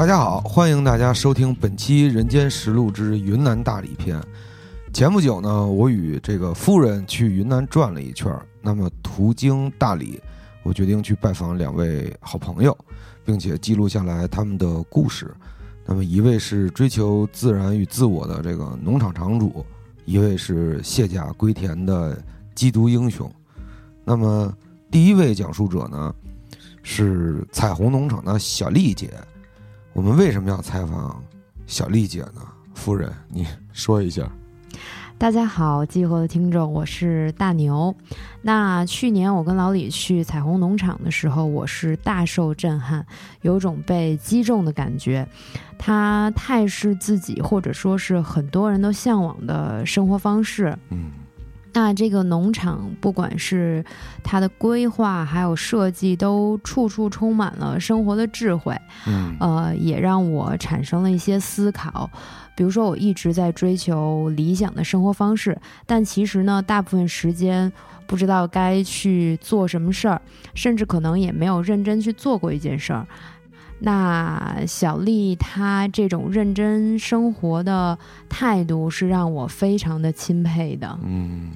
[0.00, 4.18] 大家好，欢迎大家收听本期《人间实录之云南大理篇》。
[4.94, 10.18] 前不久呢，我与这个夫人去云南转了一圈，那么途经大理，
[10.62, 12.74] 我决定去拜访两位好朋友，
[13.26, 15.30] 并且记录下来他们的故事。
[15.84, 19.62] 那么一位是追求自然与自我的这个农场场主，
[20.06, 22.18] 一位是卸甲归田的
[22.56, 23.30] 缉毒英雄。
[24.02, 24.50] 那么
[24.90, 26.14] 第一位讲述者呢，
[26.82, 29.12] 是彩虹农场的小丽姐。
[29.92, 31.20] 我们为什么要采访
[31.66, 32.40] 小丽姐呢？
[32.74, 34.22] 夫人，你说一下。
[35.18, 37.94] 大家好，集合的听众，我是大牛。
[38.40, 43.04] 那去年我跟老李去彩虹农场的时候，我是大受震撼，
[43.42, 45.26] 有种被击中的感觉。
[45.76, 50.74] 它太是自己，或者说是很多人都向往的生活方式。
[50.90, 51.10] 嗯。
[51.72, 53.84] 那这个农场，不管是
[54.24, 58.76] 它的规划，还有设计，都处处充满了生活的智慧。
[59.06, 62.10] 嗯，呃，也让我产生了一些思考。
[62.56, 67.72] 比如说，我一直在追求理想的生活方式，但其实呢，大部分时间
[68.06, 70.20] 不知道该去做什么事儿，
[70.54, 73.06] 甚至可能也没有认真去做过一件事儿。
[73.80, 77.98] 那小丽她这种认真生活的
[78.28, 80.98] 态度是让我非常的钦佩的。
[81.02, 81.50] 嗯，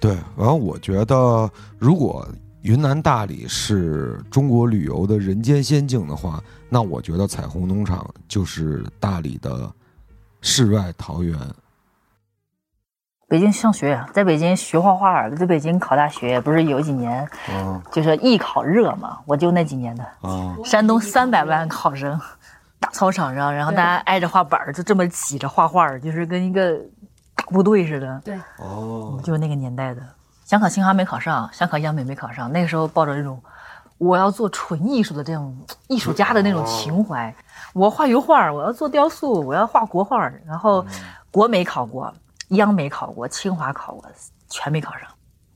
[0.00, 0.12] 对。
[0.36, 2.28] 然后我觉得，如果
[2.62, 9.72] 云南大理是中国旅游的人间仙境的话，那我觉得彩虹农场就是大理的
[10.40, 11.38] 世外桃源。
[13.32, 17.26] 北京上学，在北京学画画，在北京考大学，不是有几年，
[17.90, 20.06] 就是艺考热嘛，我就那几年的。
[20.66, 22.20] 山东三百万考生，
[22.78, 26.76] 大操场上，然后大家挨着画板就这么挤着画画，就是跟一个
[27.34, 28.20] 大部队似的。
[28.22, 30.02] 对，哦，就是那个年代的。
[30.44, 33.42] 想考清华没考上，想考央美没考上，那个时候抱着这种
[33.96, 35.56] 我要做纯艺术的这种
[35.88, 37.34] 艺术家的那种情怀，
[37.72, 40.84] 我画油画，我要做雕塑，我要画国画，然后
[41.30, 42.12] 国美考过。
[42.52, 44.04] 央美考过，清华考过，
[44.48, 45.02] 全没考上。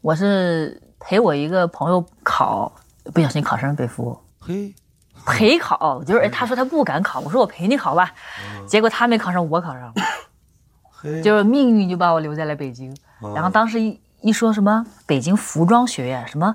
[0.01, 2.71] 我是陪我一个朋友考，
[3.13, 4.19] 不小心考上了北服。
[4.39, 4.75] 嘿，
[5.27, 8.13] 陪考就是他说他不敢考，我说我陪你考吧。
[8.67, 9.95] 结果他没考上，我考上了。
[11.23, 12.97] 就是命运就把我留在了北京。
[13.35, 16.55] 然后当时一一说什么北京服装学院，什么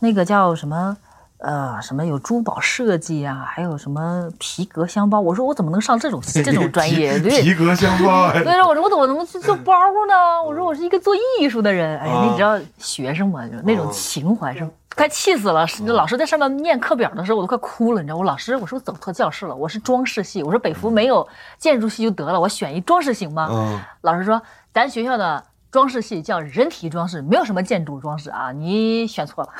[0.00, 0.96] 那个叫什么。
[1.42, 5.20] 呃，什么有珠宝设计啊，还有什么皮革箱包？
[5.20, 7.18] 我说我怎么能上这种 这种专业？
[7.18, 8.30] 对，皮革箱包。
[8.44, 9.72] 对，我说我怎么能去做包
[10.08, 10.40] 呢？
[10.46, 11.98] 我说我是一个做艺术的人。
[11.98, 15.66] 哎呀，你知道学生嘛，就那种情怀是快气死了。
[15.86, 18.00] 老师在上面念课表的时候，我都快哭了。
[18.00, 20.44] 你知道，我老师我说我走错教室了，我是装饰系。
[20.44, 21.26] 我说北服没有
[21.58, 23.48] 建筑系就得了，我选一装饰行吗？
[23.50, 23.80] 嗯。
[24.02, 24.40] 老师说
[24.72, 25.42] 咱学校的。
[25.72, 29.50] 装饰系叫人体装饰，没有什么建筑装饰啊，你选错了。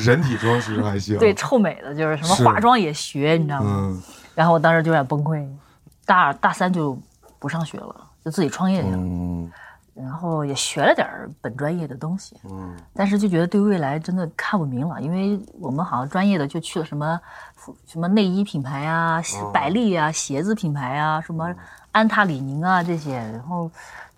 [0.00, 1.16] 人体装饰还行。
[1.22, 3.70] 对，臭美的就是什么化妆也学，你知道吗？
[3.72, 4.02] 嗯。
[4.34, 5.48] 然后我当时就有点崩溃，
[6.04, 6.98] 大二大三就
[7.38, 7.94] 不上学了，
[8.24, 8.96] 就自己创业去了。
[8.96, 9.48] 嗯。
[9.94, 11.06] 然后也学了点
[11.40, 12.36] 本专业的东西。
[12.50, 12.76] 嗯。
[12.92, 17.20] 但是就觉得对未来真的看不明了，因为我们好像专业的就去了什么
[17.86, 19.22] 什么内衣品牌啊、
[19.54, 21.48] 百丽啊、鞋子品牌啊、什么
[21.92, 23.70] 安踏、李宁啊这些，然后。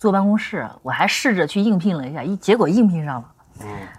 [0.03, 3.33] 坐办公室，我还试着去应聘了一下，一结果应聘上了，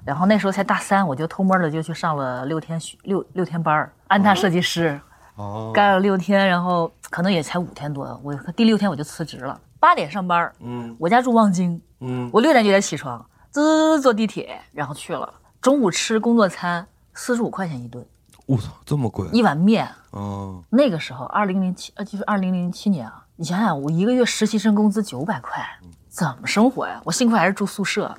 [0.03, 4.99] 然后那时候才大三，我就偷摸的就去上了六天学六六天班儿，安踏设计师，
[5.35, 10.93] 哦，干了六天，然后可能也才五天多，我第六天我就辞职了，八点上班儿，嗯。
[10.99, 18.05] 我家住望京，嗯，我六点就得起床，滋坐地铁，然后去了，中午吃工作餐，四十五块钱一顿，
[18.45, 19.25] 我操，这么贵？
[19.31, 19.87] 一碗面。
[20.11, 25.63] 哦，那个时候，二零零七呃，就是二零零七年啊，你想想，我一个月实习生工资九百块，
[26.07, 27.01] 怎么生活呀？
[27.03, 28.13] 我幸亏还是住宿舍，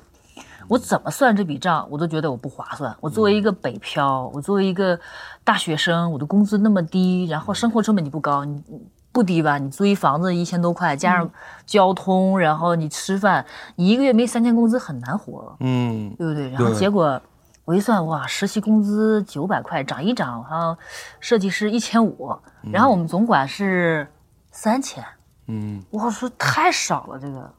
[0.67, 2.93] 我怎么算这笔账，我都觉得我不划算。
[2.99, 4.99] 我作为一个北漂，我作为一个
[5.45, 8.81] 大学生，我的工资那么低，然后生活成本你不高，你你
[9.13, 9.57] 不低吧？
[9.57, 11.29] 你租一房子一千多块，加上
[11.65, 13.45] 交通，然后你吃饭，
[13.77, 15.55] 你一个月没三千工资很难活。
[15.61, 16.49] 嗯，对不对？
[16.49, 17.21] 然后结果
[17.63, 20.77] 我一算，哇，实习工资九百块，涨一涨，好像
[21.21, 22.37] 设计师一千五，
[22.69, 24.05] 然后我们总管是
[24.55, 25.03] 三千，
[25.47, 27.53] 嗯，我说太少了，这个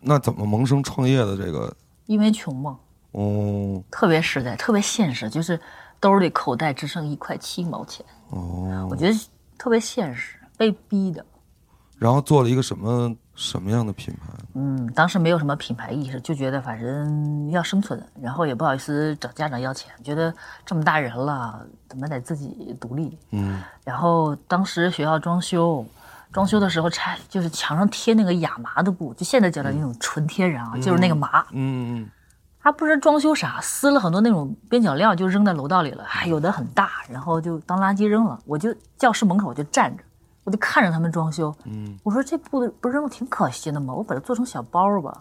[0.00, 1.74] 那怎么萌生创业的这个？
[2.04, 2.78] 因为穷嘛，
[3.12, 5.58] 哦特别实在，特别现实，就是
[5.98, 9.18] 兜里口袋只剩一块七毛钱，哦，我觉得
[9.56, 11.24] 特别现实，被逼的。
[11.98, 14.30] 然后做了一个什么什么样的品牌？
[14.52, 20.32] 嗯，当时没有什么品牌意识，就觉得反正要生存，然后也不好意思找家长要钱，觉得
[20.66, 23.18] 这么大人了，怎么得自己独立。
[23.30, 25.82] 嗯然后当时学校装修，
[26.32, 31.46] 装修的时候拆就是墙上贴那个亚麻的布，就现在讲的那种纯天然啊，就是那个麻。
[31.52, 32.08] 嗯
[32.58, 38.36] 他不知道装修啥，撕了很多那种边角料就扔在楼道里了，还有的很大，然后就当垃圾扔了。
[38.44, 40.02] 我就教室门口我就站着，
[40.42, 41.54] 我就看着他们装修。
[41.64, 43.94] 嗯我说这布不扔了挺可惜的吗？
[43.94, 45.16] 我把它做成小包吧，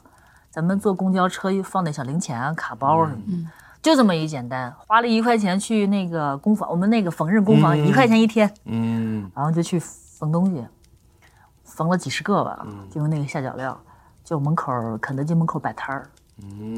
[0.50, 3.48] 咱们坐公交车又放点小零钱啊、卡包什么的。
[3.80, 10.66] 就这么一简单，花了一块钱去那个工坊，我们那个缝纫工坊嗯一块钱一天，嗯然后就去缝东西，
[11.76, 13.78] 缝了几十个吧，就用那个下脚料，
[14.24, 16.02] 就门口肯德基门口摆摊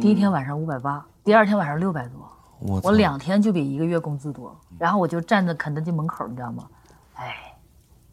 [0.01, 2.27] 第一天晚上五百八，第二天晚上六百多，
[2.59, 4.55] 我我两天就比一个月工资多。
[4.79, 6.67] 然后我就站在肯德基门口，你知道吗？
[7.13, 7.35] 哎，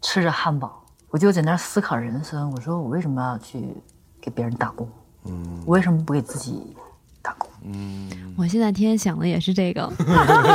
[0.02, 2.50] 吃着汉堡，我就在那儿思考人生。
[2.52, 3.74] 我说我为什么要去
[4.20, 4.86] 给别人打工？
[5.24, 6.76] 嗯我为什么不给自己？
[7.64, 9.90] 嗯，我现在天天想的也是这个，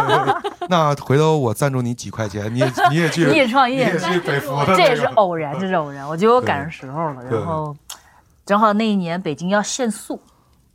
[0.70, 6.08] 那回头我赞助你几块钱，你也你也去， 你也创业你也去北服这也是偶然，这是偶然。
[6.08, 7.24] 我觉得我赶上时候了。
[7.26, 7.76] 然后
[8.46, 10.22] 正好那一年北京要限塑，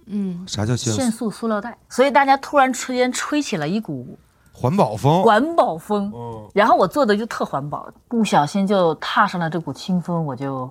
[0.07, 4.19] 嗯，啥叫限限塑塑料袋，所以大家突然之间吹起了一股
[4.53, 5.23] 环保风？
[5.23, 6.13] 环保风。
[6.15, 10.71] 嗯然后我做的就特环保，不小心就踏上了这股清风，我就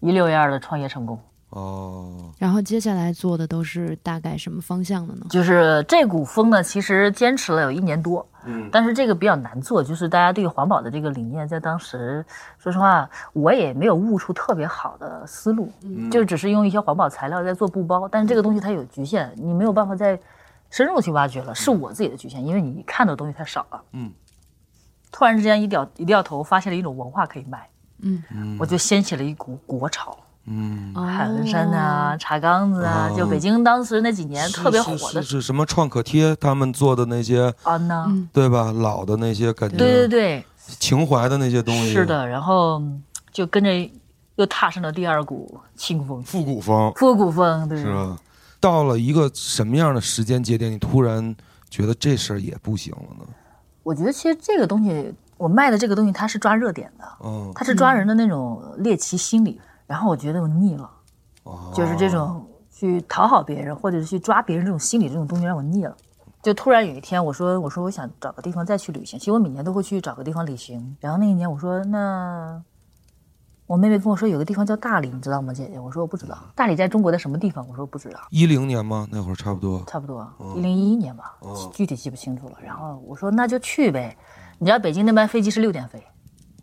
[0.00, 1.18] 一溜烟儿的创业成功。
[1.52, 5.26] 哦，然后接下来做的都是大概什么方向的呢？
[5.28, 8.70] 就是这股风呢，其实坚持了有一年多，嗯。
[8.72, 12.24] 但是这个比较难做，就是大家对环保的这个理念，在当时，
[12.58, 16.10] 说实话，我也没有悟出特别好的思路，嗯。
[16.10, 20.18] 就只是用一些环保材料在做布包，但是这个东西它有局限，你没有办法再
[20.70, 23.82] 深入去挖掘了，是我自己的局限，因为你看到的东西太少了。
[23.92, 24.10] 嗯，
[25.10, 27.68] 突然之间一掉一掉头，发现了一种文化可以卖，
[28.00, 28.56] 嗯，嗯。
[28.58, 38.06] 我就掀起了一股国潮，嗯，海伦衫啊、茶缸子啊，哦就北京当时那几年特别火的是是是什么创可贴他们做的那些，啊呢。
[38.08, 38.72] 嗯对吧？
[38.72, 40.44] 老的那些感觉，对对对，
[40.80, 43.70] 情怀的那些东西，是，的，然后嗯就跟着
[44.34, 48.18] 又踏上了第二股清风，复古风复古风，对是吧？
[48.58, 51.34] 到了一个什么样的时间节点，你突然
[51.70, 53.24] 觉得这事儿也不行了呢？
[53.84, 59.60] 我觉得其实这个东西，我卖的这个东西，它是抓热点的，嗯，它是抓人的那种猎奇心理。
[59.86, 60.90] 然后我觉得我腻了，
[61.44, 65.96] 哦就是这种去讨好别人或者是去抓别人这种心理这种东西让我腻了。
[66.42, 69.18] 就突然有一天，我说我说我想找个地方再去旅行。
[69.18, 70.96] 其实我每年都会去找个地方旅行。
[71.00, 72.62] 然后那一年我说那。
[73.64, 75.78] 我妹妹跟我说有个地方叫大理，你知道吗，姐姐？
[75.80, 76.36] 我说我不知道。
[76.54, 77.66] 大理在中国的什么地方？
[77.70, 78.20] 我说不知道。
[78.28, 79.08] 一零年吗？
[79.10, 79.82] 那会儿差不多。
[79.86, 82.56] 差不多一零一一年吧，嗯具体记不清楚了。
[82.62, 84.14] 然后我说那就去呗，
[84.58, 86.04] 你知道北京那班飞机是六点飞，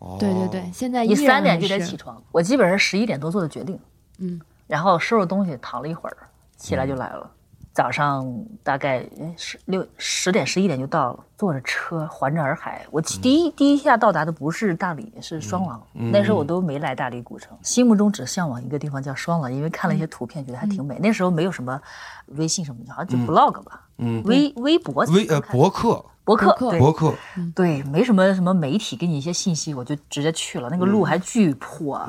[0.00, 2.20] 哦对对对，，现在你三点就得起床。
[2.32, 3.78] 我基本上十一点多做的决定，
[4.18, 6.16] 嗯，然后收拾东西躺了一会儿，
[6.56, 7.30] 起来就来了。
[7.72, 8.26] 早上
[8.62, 12.84] 大概哎十六十点十一点就到了，坐着车环着洱海。
[12.90, 15.80] 我第一、第一下到达的不是大理，是双廊。
[15.92, 20.98] 那时候我都没来大理古城，心目中只向往一个地方叫双廊，因为看了一些图片，觉得还挺美。
[20.98, 21.80] 那时候没有什么
[22.26, 26.04] 微信什么的，好像就 blog 吧，嗯，微微博微呃博客。
[26.22, 27.14] 博客博客。
[27.56, 30.68] 对，对，没什么什么媒体给你一些信息，我就直接去了。
[30.70, 32.06] 那个路还巨破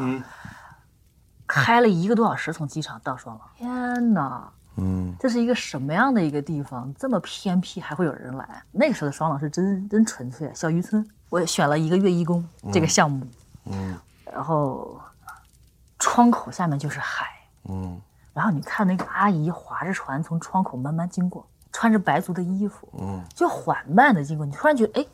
[1.48, 3.48] 开了一个多小时从机场到双廊。
[3.58, 5.16] 天哪，嗯。
[5.20, 6.94] 这是一个什么样的一个地方？
[6.98, 8.64] 这么偏僻还会有人来？
[8.72, 11.08] 那个时候的双廊是真真纯粹，小渔村。
[11.30, 13.26] 我选了一个月义工这个项目，
[13.66, 13.98] 嗯。
[14.26, 15.00] 然后
[16.00, 17.26] 窗口下面就是海，
[17.70, 18.00] 嗯。
[18.34, 23.24] 然后你看那个阿姨划着船从窗口慢慢经过，穿着白族的衣服，嗯。
[23.34, 25.06] 就缓慢的经过，你突然觉得哎，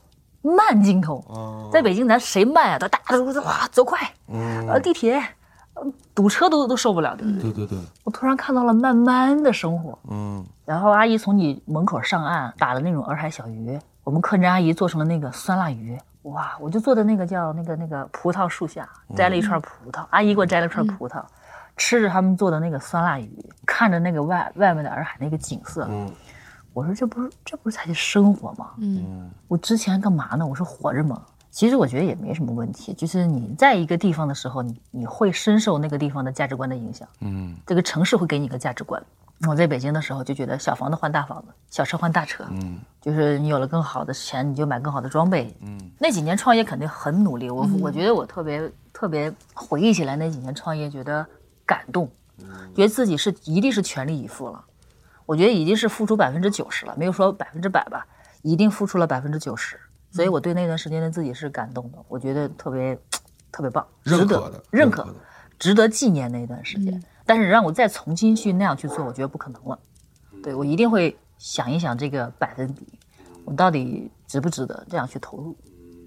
[0.41, 1.23] 慢镜头。
[1.27, 1.69] 哦。
[1.71, 2.79] 在北京咱谁慢啊？
[2.79, 4.67] 都大家都说哇走快，嗯。
[4.67, 5.27] 呃地铁，呃
[6.15, 7.51] 堵车都都受不了，对不对？
[7.51, 16.57] 对对对，我突然看到了慢慢的生活，嗯然后阿姨从你门口上岸打的那种洱海小鱼，我们客人阿姨做成了那个酸辣鱼，哇！
[16.59, 21.23] 我就坐在那个叫那个那个葡萄树下，摘了一串葡萄，阿姨给我摘了串葡萄，
[21.77, 23.31] 吃着他们做的那个酸辣鱼，
[23.65, 26.11] 看着那个外外面的洱海那个景色，嗯
[26.73, 28.71] 我说这不是这不是才是生活吗？
[28.77, 30.45] 嗯嗯我之前干嘛呢？
[30.45, 31.21] 我说活着吗？
[31.57, 37.07] 其实我觉得也没什么问题，就是你在一个地方的时候，你你会深受那个地方的价值观的影响。
[37.21, 39.03] 嗯这个城市会给你一个价值观。
[39.47, 45.51] 我在北京的时候就觉得小房子换大房子，小车换大车，嗯就是你有了更好的钱，你就买更好的装备。
[45.61, 51.25] 嗯那几年创业肯定很努力，我、我觉得我特别特别回忆起来那几年创业，觉得
[51.65, 52.07] 感动，
[52.75, 54.63] 觉得自己是一定是全力以赴了。
[55.25, 58.05] 我觉得已经是付出百分之九十了，没有说百分之百吧，
[58.43, 59.75] 一定付出了百分之九十。
[60.11, 62.97] 所以我对那段时间的自己是感动的，我觉得特别
[63.51, 65.15] 特别棒，值得认可的认可
[65.59, 67.01] 值得纪念那段时间。
[67.25, 69.77] 但是让我再重新去那样去做，我觉得不可能了。
[70.41, 72.87] 对我一定会想一想这个百分比，
[73.43, 75.55] 我到底值不值得这样去投入？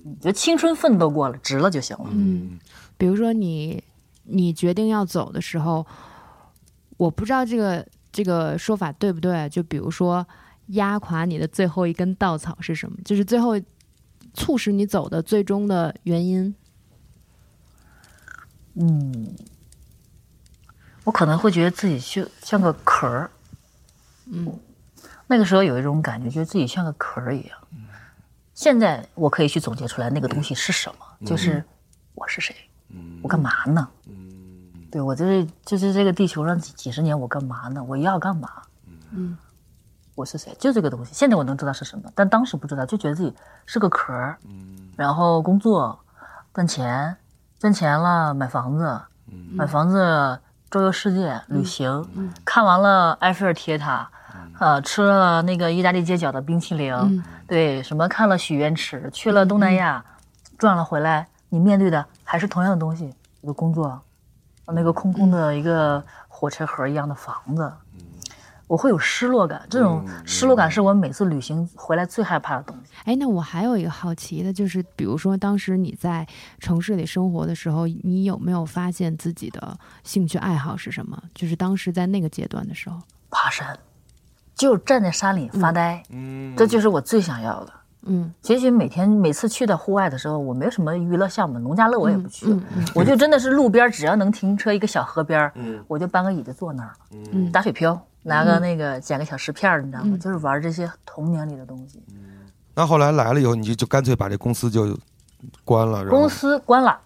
[0.03, 2.07] 嗯觉得青春奋斗过了，值了就行了。
[2.11, 2.59] 嗯，
[2.97, 3.85] 比如说你
[4.25, 5.87] 你决定要走的时候，
[6.97, 10.27] 我不知道这个这个说法对不对，就比如说
[10.69, 12.97] 压垮你的最后一根稻草是什么？
[13.05, 13.61] 就是最后
[14.35, 16.55] 促使你走的最终的原因。
[18.75, 19.35] 嗯，
[21.05, 23.31] 我可能会觉得自己就像个壳儿。
[24.27, 24.59] 嗯
[25.27, 27.59] 那个时候有一种感觉，觉得自己像个壳儿一样。
[28.53, 31.27] 现在我可以去总结出来，那个东西是什么？
[31.27, 31.65] 就是
[32.15, 32.55] 我是谁，
[33.23, 33.89] 我干嘛呢？
[34.91, 37.83] 对我就是就是这个地球上几几十年，我干嘛呢？
[37.85, 38.51] 我要干嘛？
[39.13, 39.39] 嗯
[40.21, 40.55] 我是谁？
[40.59, 41.15] 就这个东西。
[41.15, 43.35] 现在我能知道是什么，但当时不知道，就觉得自己
[43.65, 44.37] 是个壳儿。
[44.97, 45.99] 然后工作，
[46.53, 47.17] 赚钱，
[47.59, 49.01] 赚钱了买房子，
[49.55, 50.39] 买房子
[50.71, 52.07] 周游世界旅行，
[52.45, 54.11] 看完了埃菲尔铁塔，
[54.59, 60.05] 呃，吃了那个意大利街角的冰淇淋，嗯对，什么看了许愿池，去了东南亚，
[60.59, 63.99] 转了回来，你面对的还是同样的东西，一个工作，
[64.67, 67.73] 那个空空的一个火车盒一样的房子。
[68.71, 72.93] 我会有失落感，这种失落感是我每次旅行回来最害怕的东西。
[73.05, 76.25] 哎，那我还有一个好奇的，就是比如说当时你在
[76.61, 81.21] 城市里生活的时候，你有没有发现自己的兴趣爱好是什么？
[81.35, 82.97] 就是当时在那个阶段的时候。
[83.29, 83.77] 爬山，
[84.55, 87.73] 就站在山里发呆，嗯这就是我最想要的。
[88.03, 96.95] 嗯，其实每天每次去到户外的时候，我没有什么娱乐项目，农家乐我也不去，嗯嗯我就真的是路边只要能停车一个小河边，嗯我就搬个椅子坐那儿了，
[97.33, 100.11] 嗯打水漂，拿个那个捡个小石片儿，你知道吗？
[100.15, 102.03] 嗯就是玩这些童年里的东西。
[102.75, 104.97] 那后来来了以后，你就就干脆把这公司就
[105.65, 106.99] 关了，然后公司关了，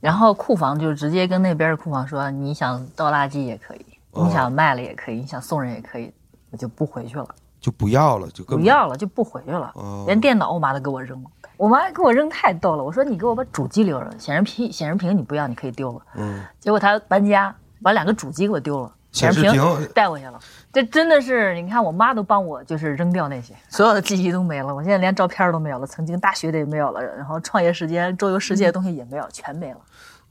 [0.00, 6.12] 然后库房就直接跟那边的库房说，你想倒垃圾也可以，哦你想卖了也可以，你想送人也可以，
[6.50, 7.28] 我就不回去了。
[7.60, 9.70] 就不要了，就根本不要了，就不回去了。
[9.74, 11.30] 哦连电脑我妈都给我扔了。
[11.56, 16.00] 我妈给我扔太逗了，我说你给我把主机留着，显示屏显示屏你不要，你可以丢了。
[16.16, 20.40] 嗯，结果她搬家，把两个主机给我丢了，显示屏屏带回去了。
[20.72, 24.74] 这真的是，你看我妈都帮我就是扔掉那些，所有的记忆都没了。
[24.74, 29.80] 我现在连照片都没有了，曾经大学的也没有了，然后创业时间、周游世界的东西也没有，全没了。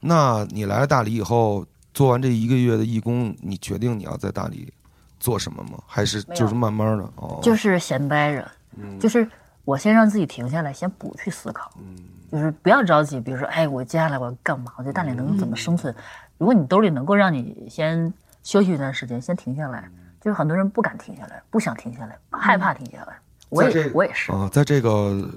[0.00, 4.72] 那你来了大理以后，做完这一个月的义工，你决定你要在大理
[5.20, 5.78] 做什么吗？
[5.86, 8.50] 还是就是慢慢的哦，就是闲待着，
[8.98, 9.28] 就是
[9.64, 11.70] 我先让自己停下来，先不去思考，
[12.32, 13.20] 就是不要着急。
[13.20, 14.72] 比如说，哎，我接下来我要干嘛？
[14.76, 15.94] 我在大理能怎么生存？
[16.36, 19.88] 如果你兜里能够让你先休息一段时间，先停下来，
[20.22, 23.18] 就是很多人不敢停下来，不想停下来，害怕停下来。
[23.48, 25.28] 我也在这个我也是，啊，在这个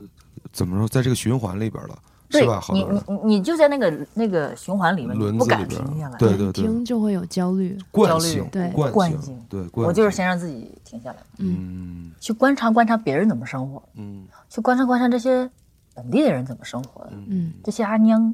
[0.54, 1.98] 怎么说，在这个循环里边了，
[2.30, 2.62] 对是吧？
[2.72, 6.18] 你你你就在那个那个循环里面，你不敢停下来。
[6.18, 7.76] 对对对，听就会有焦虑。
[7.76, 15.50] 焦虑惯性，对惯性惯性，对，惯我就是先让自己停下来，嗯去观察观察别人怎么生活，嗯去观察观察这些
[15.94, 17.12] 本地的人怎么生活的。
[17.28, 18.34] 嗯这些阿娘，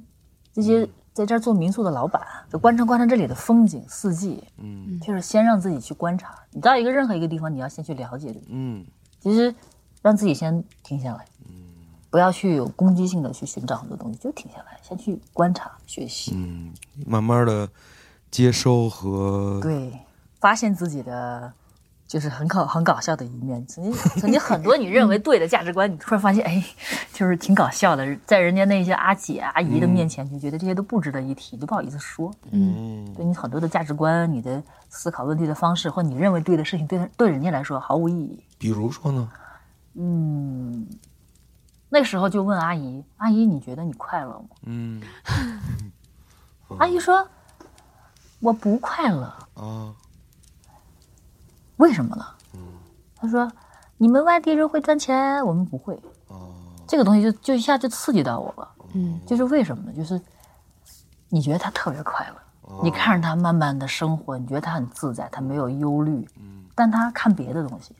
[0.53, 4.99] 这些在这儿做民宿的老板，就观察观察这里的风景、四季，嗯。
[4.99, 6.33] 就是先让自己去观察。
[6.51, 8.85] 你到一个任何一个地方，你要先去了解这个，嗯。
[9.19, 9.53] 其实
[10.01, 11.53] 让自己先停下来，嗯。
[12.09, 16.73] 不要去有攻击性的去寻找很多东西，就停下来，先去观察、学习，嗯，
[17.05, 17.69] 慢慢的
[18.29, 19.91] 接收和对，
[20.39, 21.53] 发现自己的
[22.11, 23.65] 就是很搞很搞笑的一面。
[23.67, 26.61] 曾经曾经很多你认为对的价值观，你突然发现，哎，
[27.13, 32.29] 就是挺搞笑的，在人家那些阿姐阿姨的面前，就觉得这些都不值得一提，就不好意思说。
[32.51, 38.43] 嗯嗯对你很多的价值观、你的思考问题的方式，或你认为对的事情，对对人家来说毫无意义。
[38.57, 39.29] 比如说呢？
[39.93, 40.85] 嗯，
[41.87, 45.01] 那时候就问阿姨：“阿姨，你觉得你快乐吗嗯？”
[46.77, 47.25] 阿姨说
[48.41, 49.33] ：“我不快乐。
[49.53, 49.95] 啊，
[51.81, 52.25] 为什么呢？”
[53.17, 53.51] 他说
[53.97, 55.93] ：“你们外地人会赚钱，我们不会。
[56.29, 56.50] 哦，
[56.88, 58.67] 这个东西就就一下就刺激到我了。
[58.93, 59.93] 嗯就是为什么呢？
[59.93, 60.19] 就是
[61.29, 67.95] 你觉得他特别快乐，你看着他慢慢的生活，你觉得他很自在，他没有忧虑，嗯但他看别的东西。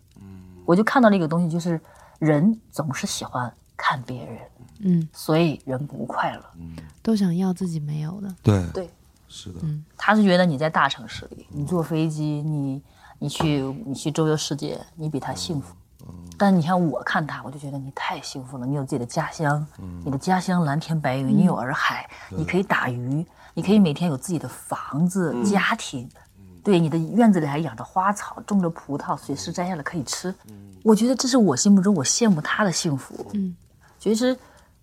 [0.66, 1.80] 我就看到了一个东西，就是
[2.20, 4.40] 人总是喜欢看别人，
[4.80, 6.44] 嗯，所以人不快乐。
[6.60, 8.36] 嗯都想要自己没有的。
[8.44, 8.90] 对对，
[9.28, 12.82] 是的，嗯他是觉得你在大城市里，你坐飞机，你
[13.22, 15.76] 你去你去周游世界，你比他幸福。
[16.40, 19.64] 但你看我看他，我就觉得你太幸福了，你有自己的家乡，
[20.04, 23.24] 你的家乡蓝天白云，你有洱海，你可以打鱼，
[23.54, 26.10] 你可以每天有自己的房子、家庭，
[26.64, 30.34] 对，你的院子里还养着花草，种着葡萄，随时摘下来可以吃。
[30.84, 33.14] 我觉得这是我心目中我羡慕他的幸福。
[33.36, 33.56] 嗯，
[34.00, 34.36] 其实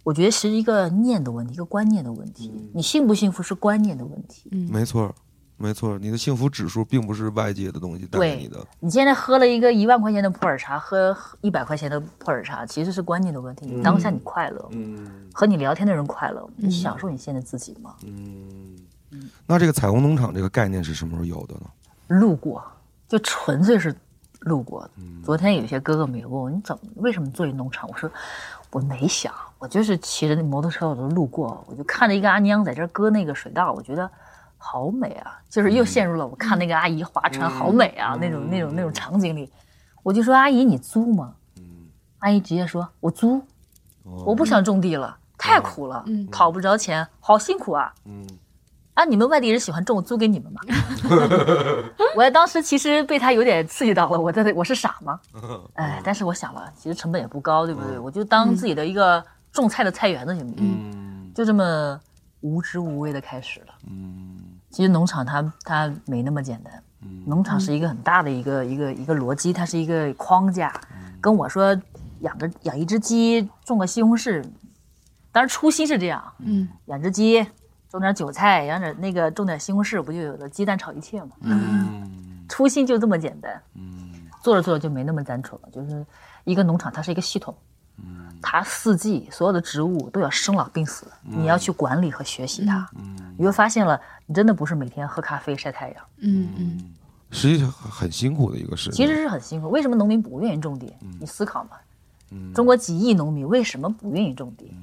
[0.05, 2.71] 我觉得是一个念的问题，一个观念的问题。
[2.73, 4.49] 你幸不幸福是观念的问题。
[4.53, 5.13] 嗯没错，
[5.61, 13.67] 没错，你的幸福指数并不是外界的东西带给你的，你现在喝了一个一万块钱的普洱茶，喝一百块钱的普洱茶，其实是观念的问题。
[13.67, 17.97] 你当下你快乐，嗯和你聊天的人快乐，你享受你现在自己吗？
[18.07, 18.79] 嗯。
[19.47, 21.63] 那这个彩虹农场这个概念是什么时候有的呢？
[22.07, 22.63] 路过，
[23.09, 23.93] 就纯粹是
[24.41, 24.89] 路过。
[25.25, 27.89] 昨天有些哥哥们也问我，你怎么为什么做一农场？
[27.91, 28.09] 我说
[28.71, 34.09] 我没想，我就是骑着那摩托车，我就路过，我就看着一个阿娘在这儿割那个水稻，我觉得
[34.59, 35.39] 好美啊！
[35.49, 39.51] 就是又陷入了我看那个阿姨划船好美啊、那种那种那种场景里，
[40.03, 41.35] 我就说阿姨你租吗？
[42.19, 43.41] 阿姨直接说我租，
[44.03, 47.95] 我不想种地了，太苦了，嗯讨不着钱，好辛苦啊。
[48.05, 48.27] 嗯
[48.95, 50.61] 啊，你们外地人喜欢种，我租给你们吧。
[52.17, 55.21] 我当时其实被他有点刺激到了，我在我是傻吗？
[55.75, 57.97] 哎，但是我想了，其实成本也不高，对不对？
[57.97, 60.67] 我就当自己的一个种菜的菜园子行不行？
[60.93, 62.01] 嗯就这么
[62.41, 63.67] 无知无畏的开始了。
[63.87, 64.28] 嗯
[64.71, 66.83] 其实农场它它没那么简单，
[67.27, 70.73] 农场是一个很大的一个一个一个逻辑，它是一个框架。
[71.21, 71.77] 跟我说
[72.21, 74.43] 养个养一只鸡，种个西红柿，
[75.33, 77.45] 当然初心是这样，嗯养只鸡，
[77.91, 81.31] 种点韭菜，养点那个种点西红柿，不就有了鸡蛋炒一切吗？
[81.41, 85.69] 嗯初心就这么简单，嗯做着做着就没那么单纯了。
[85.73, 86.07] 就是
[86.45, 87.55] 一个农场，它是一个系统，
[87.99, 92.89] 嗯它四季所有的植物都要生老病死，你要去管理和学习它。
[92.95, 96.95] 嗯你会发现了，你真的不是每天喝咖啡晒太阳，嗯嗯
[97.31, 98.93] 实际上很辛苦的一个事情。
[98.93, 99.69] 其实是很辛苦。
[99.71, 100.93] 为什么农民不愿意种地？
[101.21, 101.71] 你思考嘛。
[102.31, 104.75] 嗯中国几亿农民为什么不愿意种地？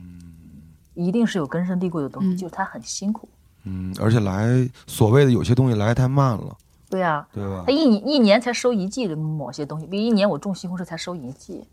[0.94, 3.28] 一定是有根深蒂固的东西，嗯就是他很辛苦。
[3.66, 6.56] 嗯，而且来所谓的有些东西来太慢了，
[6.90, 7.72] 对啊，对吧它？
[7.72, 11.68] 一年一年才收一季的某些东西，比如一年我种西红柿才收一季，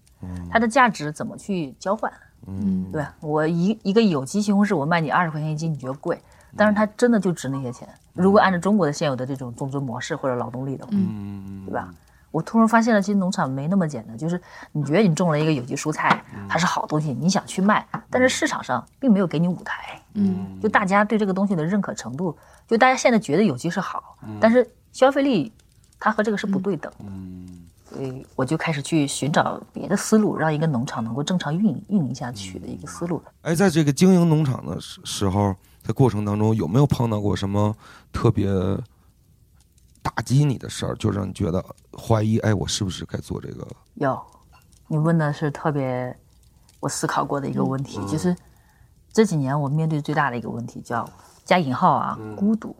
[0.50, 2.12] 它的价值怎么去交换？
[2.46, 3.14] 嗯对吧？
[3.20, 6.20] 我一一个有机西红柿，我卖你二十块钱一斤，你觉得贵？
[6.56, 7.88] 但是它真的就值那些钱。
[8.12, 11.88] 如果按照中国的现有的这种种植模式或者劳动力的话，嗯对吧？
[12.30, 14.16] 我突然发现了，其实农场没那么简单。
[14.16, 14.40] 就是
[14.72, 20.00] 你觉得你种了一个有机蔬菜，它是好东西，你想去卖，但是市场上并没有给你舞台。
[20.14, 22.36] 嗯就大家对这个东西的认可程度，
[22.66, 25.52] 就大家现在觉得有机是好，但是消费力
[25.98, 27.04] 它和这个是不对等的。
[27.06, 27.48] 嗯
[27.92, 33.22] 所以我就开始去寻找别的思路，让一个农场能够正常运营运营下去的一个思路。
[33.42, 37.74] 哎，在这个经营农场的时时候，在过程当中有没有碰到过什么
[38.12, 38.48] 特别
[40.00, 41.64] 打击你的事儿，就让你觉得
[41.96, 42.38] 怀疑？
[42.38, 43.66] 哎，我是不是该做这个？
[43.94, 44.20] 有，
[44.88, 46.16] 你问的是特别
[46.80, 48.34] 我思考过的一个问题，就是
[49.12, 51.08] 这几年我面对最大的一个问题叫
[51.44, 52.74] 加引号啊，孤独。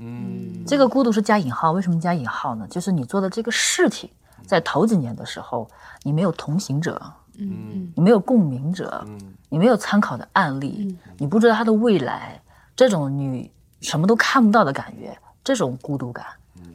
[0.00, 2.66] 嗯这个孤独是加引号，为什么加引号呢？
[2.68, 4.08] 就是你做的这个事情，
[4.46, 5.68] 在头几年的时候，
[6.04, 7.00] 你没有同行者，
[7.36, 9.18] 嗯你没有共鸣者，嗯
[9.48, 12.40] 你没有参考的案例，你不知道他的未来，
[12.78, 16.24] 这种你什么都看不到的感觉，这种孤独感，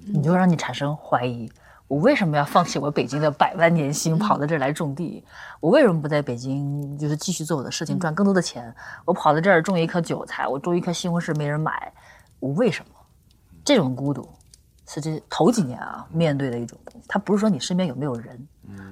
[0.06, 1.50] 你就让你产生怀疑。
[1.88, 5.24] 我为什么要放弃我北京的百万年薪，跑到这儿来种地？
[5.62, 8.76] 我为什么不在北京就是继续做我的事情，赚更多的钱？
[9.06, 11.94] 我跑到这儿种一棵韭菜，我种一棵西红柿没人买，
[12.42, 13.00] 我为什么？
[13.64, 14.28] 这种孤独
[14.86, 17.08] 是这头几年啊面对的一种东西。
[17.08, 18.46] 它不是说你身边有没有人，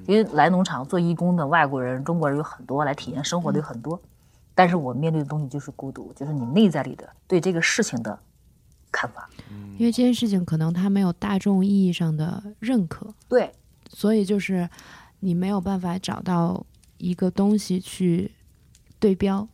[0.08, 4.00] 因为来农场做义工的外国人、中国人有很多，来体验生活的有很多，
[4.54, 8.18] 但是我面对的东西就是孤独，就是你内在里的对这个事情的
[8.92, 9.30] 看法。
[9.78, 13.08] 因为这件事情可能它没有大众意义上的认可。
[13.28, 13.52] 对，
[13.90, 14.70] 所以就是
[15.20, 16.64] 你没有办法找到
[16.98, 18.32] 一个东西去
[19.00, 19.48] 对标。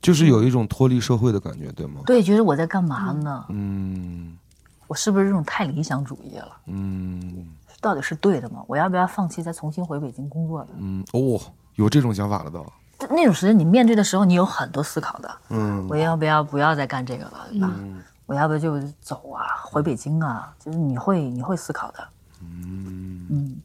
[0.00, 2.00] 就是有一种脱离社会的感觉，对吗？
[2.06, 3.44] 对，觉得我在干嘛呢？
[3.50, 4.38] 嗯
[4.86, 6.56] 我是不是这种太理想主义了？
[6.66, 7.46] 嗯
[7.82, 8.64] 到底是对的吗？
[8.66, 10.70] 我要不要放弃再重新回北京工作呢？
[10.78, 11.38] 嗯，哦，
[11.74, 12.64] 有这种想法了都。
[13.00, 15.36] 就那种时间，你面对的时候，你有很多思考的。
[15.48, 17.72] 嗯我要不要不要再干这个了，对吧？
[17.78, 20.54] 嗯我要不就走啊，回北京啊？
[20.64, 22.08] 就是你会你会思考的。
[22.40, 23.56] 嗯，嗯，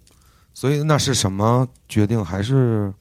[0.56, 2.26] 所以那是什么决定？
[2.26, 2.92] 还是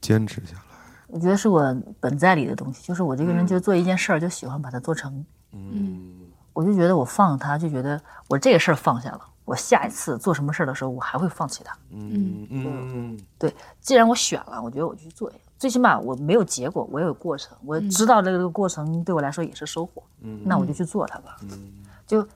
[0.00, 0.62] 坚持下来？
[1.08, 5.22] 我觉得是我本在里的东西，就是我这个人，就做一件事儿就喜欢把它做成。
[5.52, 6.10] 嗯
[6.54, 11.76] 我就觉得我放它，就觉得我这个事儿放下了，我下一次做什么事儿的时候，我还会放弃它。
[11.90, 12.46] 嗯。
[12.50, 15.30] 嗯嗯，对既然我选了，我觉得我就去做。
[15.58, 21.36] 最起码我没有结果，我也有过程，我知道这个过程对我来说也是收获，嗯那我就去做它吧。
[21.42, 21.72] 嗯。
[22.06, 22.26] 就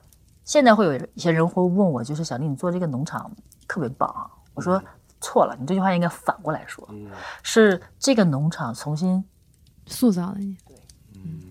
[0.43, 3.29] 现在会有一些人会问我，就是小丽，你做这个农场
[3.67, 4.29] 特别棒啊。
[4.53, 4.81] 我说
[5.19, 7.09] 错了，你这句话应该反过来说，嗯。
[7.43, 9.23] 是这个农场重新，
[9.85, 10.57] 塑造了你，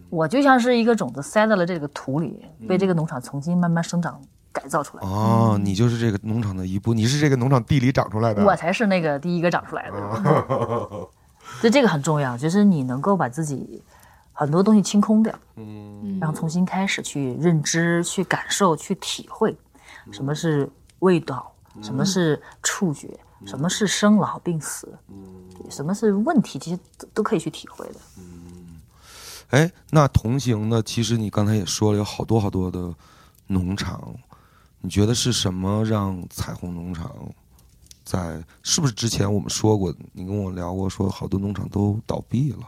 [0.08, 4.20] 我就像是一个种子塞到了这个土里，被这个农场重新慢慢生长
[4.58, 5.06] 改造出来。
[5.06, 8.42] 哦，你就是这个农场的一部，你是这个农场地里长出来的。
[8.42, 9.96] 我才是那个第一个长出来的。
[11.60, 13.82] 所以这个很重要，就是你能够把自己
[14.32, 19.56] 很多东西清空掉，嗯然后重新开始去认知、去感受、去体会，
[20.10, 20.68] 什么是
[21.00, 23.08] 味道，什么是触觉，
[23.44, 25.16] 什么是生老病死，嗯
[25.70, 27.94] 什么是问题，其实都都可以去体会的。
[28.18, 28.80] 嗯
[29.50, 32.92] 哎，那同行的，其实你刚才也说了，有好多好多的
[33.46, 34.12] 农场，
[34.87, 37.11] 你觉得是什么让彩虹农场
[38.05, 38.40] 在？
[38.62, 42.61] 是不是之前我们说过，你跟我聊过，说好多农场都倒闭了，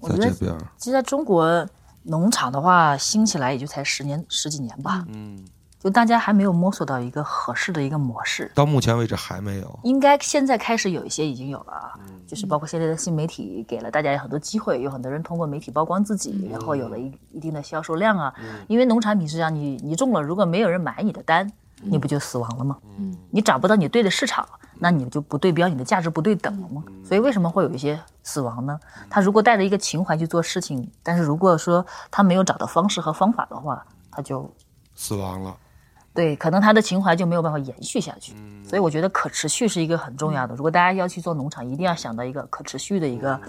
[0.00, 1.68] 在这边儿，其实在中国
[2.04, 5.44] 农场的话，兴起来也就才十年十几年吧，嗯，
[5.82, 8.52] 就大家还没有摸索到一个合适的一个模式。
[8.54, 9.80] 到目前为止还没有。
[9.82, 11.94] 应该现在开始有一些已经有了啊，
[12.26, 18.32] 就是包括现在的新媒体给了大家很多机会，有很多人通过媒体曝光自己，然后有了一一定的销售量啊。
[18.68, 21.50] 因为农产品是这样，你你种了，如果没有人买你的单，
[21.82, 22.76] 你不就死亡了吗？
[22.98, 24.46] 嗯你找不到你对的市场，
[24.80, 26.84] 那你就不对标，你的价值不对等了吗？
[27.02, 28.78] 所以为什么会有一些死亡呢？
[29.08, 34.52] 他如果带着一个情怀去做事情，但是如果说他没有找到方式和方法的话，他就
[34.94, 35.56] 死亡了，
[36.12, 38.34] 对，可能他的情怀就没有办法延续下去。
[38.66, 40.54] 所以我觉得可持续是一个很重要的。
[40.54, 43.40] 如果大家要去做农场，一定要想到一个可持续的一个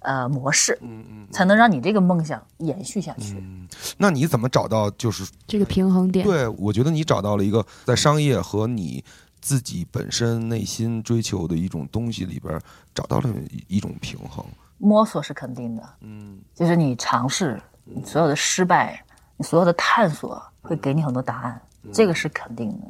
[0.00, 3.34] 呃模式，嗯嗯才能让你这个梦想延续下去。
[3.34, 3.68] 嗯。
[3.96, 4.90] 那你怎么找到？
[4.92, 6.24] 就是这个平衡点。
[6.24, 9.04] 对我觉得你找到了一个在商业和你
[9.40, 12.60] 自己本身内心追求的一种东西里边
[12.94, 14.44] 找到了一一种平衡。
[14.78, 19.04] 摸索是肯定的，嗯就是你尝试，你所有的失败，
[19.36, 21.60] 你所有的探索，会给你很多答案，
[21.92, 22.86] 这个是肯定的。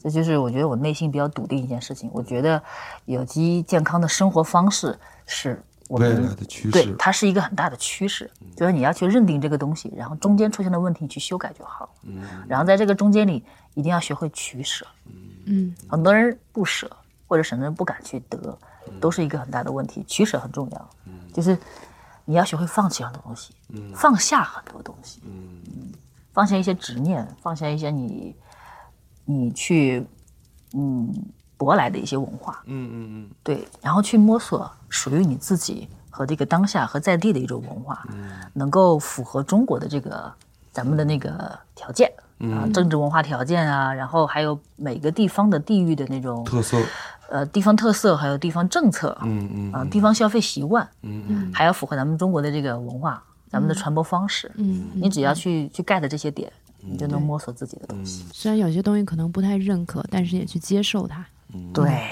[0.00, 2.08] 这就是我觉得我内心比较笃定一件事情。
[2.12, 2.62] 我觉得
[3.06, 11.92] 有机健康的生活方式是我未们来的趋对，它是一个很大的趋势，就是你要去认定这个东西，然后中间出现的问题你去修改就好。
[12.46, 14.86] 然后在这个中间里，一定要学会取舍。
[15.46, 16.88] 嗯很多人不舍，
[17.26, 18.56] 或者甚至不敢去得，
[19.00, 20.04] 都是一个很大的问题。
[20.06, 20.90] 取舍很重要，
[21.34, 21.58] 就是
[22.24, 23.52] 你要学会放弃很多东西，
[23.94, 25.92] 放下很多东西，嗯
[26.38, 28.32] 放下一些执念，放下一些你
[29.24, 30.06] 你去
[30.72, 31.12] 嗯
[31.58, 33.30] 舶来的一些文化，嗯嗯嗯。
[33.42, 38.06] 对，然后去摸索属于你自己和这个当下和在地的一种文化，
[38.52, 40.32] 能够符合中国的这个
[40.70, 46.78] 咱们的那个条件啊，政治文化条件啊，然后还有每个地方的地域的那种特色，
[47.30, 51.52] 呃地方特色，还有地方政策，嗯嗯啊，地方消费习惯，嗯嗯。
[51.52, 53.20] 还要符合咱们中国的这个文化，
[53.50, 54.50] 咱们的传播方式。
[54.56, 58.24] 嗯，你只要去去 get 这些点，你就能摸索自己的东西。
[58.32, 61.24] 虽然有些东西可能不太认可，但是也去接受它。
[61.72, 62.08] 对，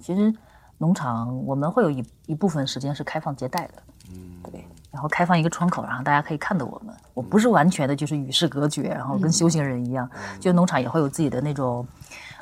[0.00, 0.32] 其实
[0.78, 3.74] 农场我们会有一一部分时间是开放接待的，
[4.10, 6.94] 嗯对，然后开放一个窗口，然后大家可以看到我们。
[7.12, 11.86] 我不是完全的就是与世隔绝，然后跟修行人一样，就农场也会有自己的那种，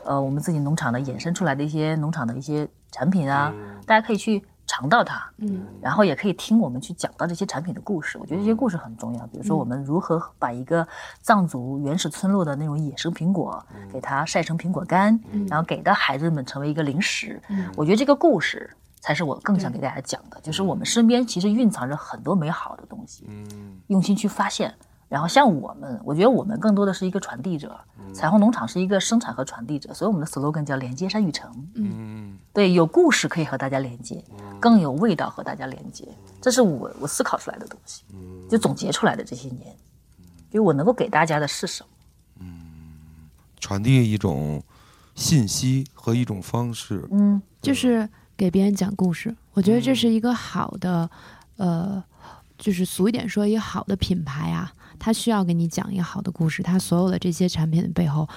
[0.04, 3.52] 呃，我们自己农场的衍生出来的一些农场的一些产品啊，
[3.86, 8.18] 大家可以去尝到它，嗯然后也可以听我们去讲到这些产品的故事。
[8.18, 9.26] 我觉得这些故事很重要。
[9.28, 10.86] 比如说，我们如何把一个
[11.22, 17.40] 藏族原始村落的那种野生苹果，给它晒成苹果干，然后给到孩子们成为一个零食。
[17.76, 24.72] 我觉得这个故事才是我更想给大家讲的，就是我们身边其实蕴藏着很多美好的东西，嗯用心去发现。
[25.08, 27.78] 然后像我们，我觉得我们更多的是一个传递者，
[28.12, 31.50] 彩虹农场是一个生产和传递者，所以我们的 slogan 叫连接山与城。
[31.74, 34.22] 嗯对，有故事可以和大家连接，
[34.60, 36.06] 更有味道和大家连接，
[36.40, 38.02] 这是我我思考出来的东西，
[38.50, 39.74] 就总结出来的这些年，
[40.50, 41.88] 就我能够给大家的是什么？
[42.40, 42.48] 嗯
[43.58, 44.62] 传递一种
[45.14, 47.06] 信息和一种方式。
[47.10, 49.34] 嗯，就是给别人讲故事。
[49.52, 51.10] 我觉得这是一个好的，
[51.56, 52.02] 呃，
[52.56, 56.62] 就是俗一点说，一个好的品牌啊，它需要给你讲一个好的故事。
[56.62, 58.28] 他所有的这些产品的背后，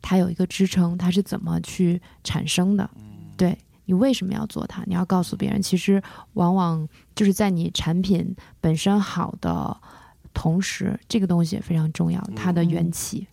[0.00, 2.88] 它有一个支撑，它是怎么去产生的？
[3.36, 4.82] 对你为什么要做它？
[4.86, 6.02] 你要告诉别人，其实
[6.34, 9.76] 往往就是在你产品本身好的
[10.32, 13.26] 同时，这个东西也非常重要，它的缘起。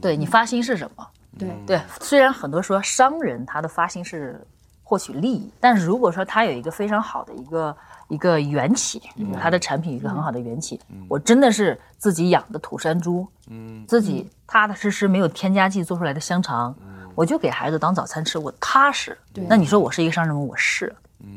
[0.00, 1.06] 对你发心是什么？
[1.38, 4.44] 对对，虽然很多说商人他的发心是
[4.82, 7.74] 获取利益，但是如果说他有一个非常好的一个
[8.10, 9.00] 一个缘起，
[9.40, 13.82] 它的产品一个很好的缘起，我真的是自己养的土山猪，嗯。
[13.86, 16.76] 自己踏踏实实没有添加剂做出来的香肠，
[17.14, 19.16] 我就给孩子当早餐吃，我踏实。
[19.48, 20.40] 那你说我是一个商人吗？
[20.40, 20.94] 我是，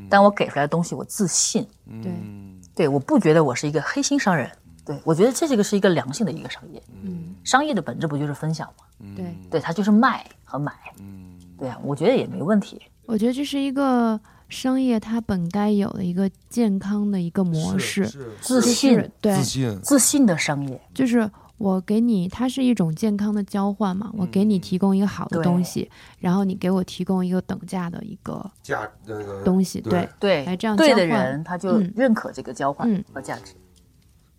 [0.10, 1.64] 但我给出来的东西我自信，
[2.02, 2.60] 对嗯。
[2.76, 4.52] 对，我不觉得我是一个黑心商人。
[4.86, 9.14] 对，我觉得这个是一个良性的一个商业，嗯，商业的本质不就是分享吗？
[9.16, 9.38] 对。
[9.52, 10.74] 对，它就是卖和买。
[11.00, 11.40] 嗯。
[11.58, 12.82] 对啊，我觉得也没问题。
[13.06, 14.20] 我觉得这是一个
[14.54, 18.06] 商业它本该有的一个健康的一个模式，
[18.39, 25.89] 自信，对自，信，自信的商业，就是我给你，它是一种健康的交换嘛，我给你提供一个好的东西，
[26.20, 33.54] 然后你给我提供一个等价的一个价那个东西，对对，这样对的交换人他就嗯认可这个交换嗯和价值。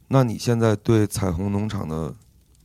[0.08, 2.14] 那你现在对彩虹农场的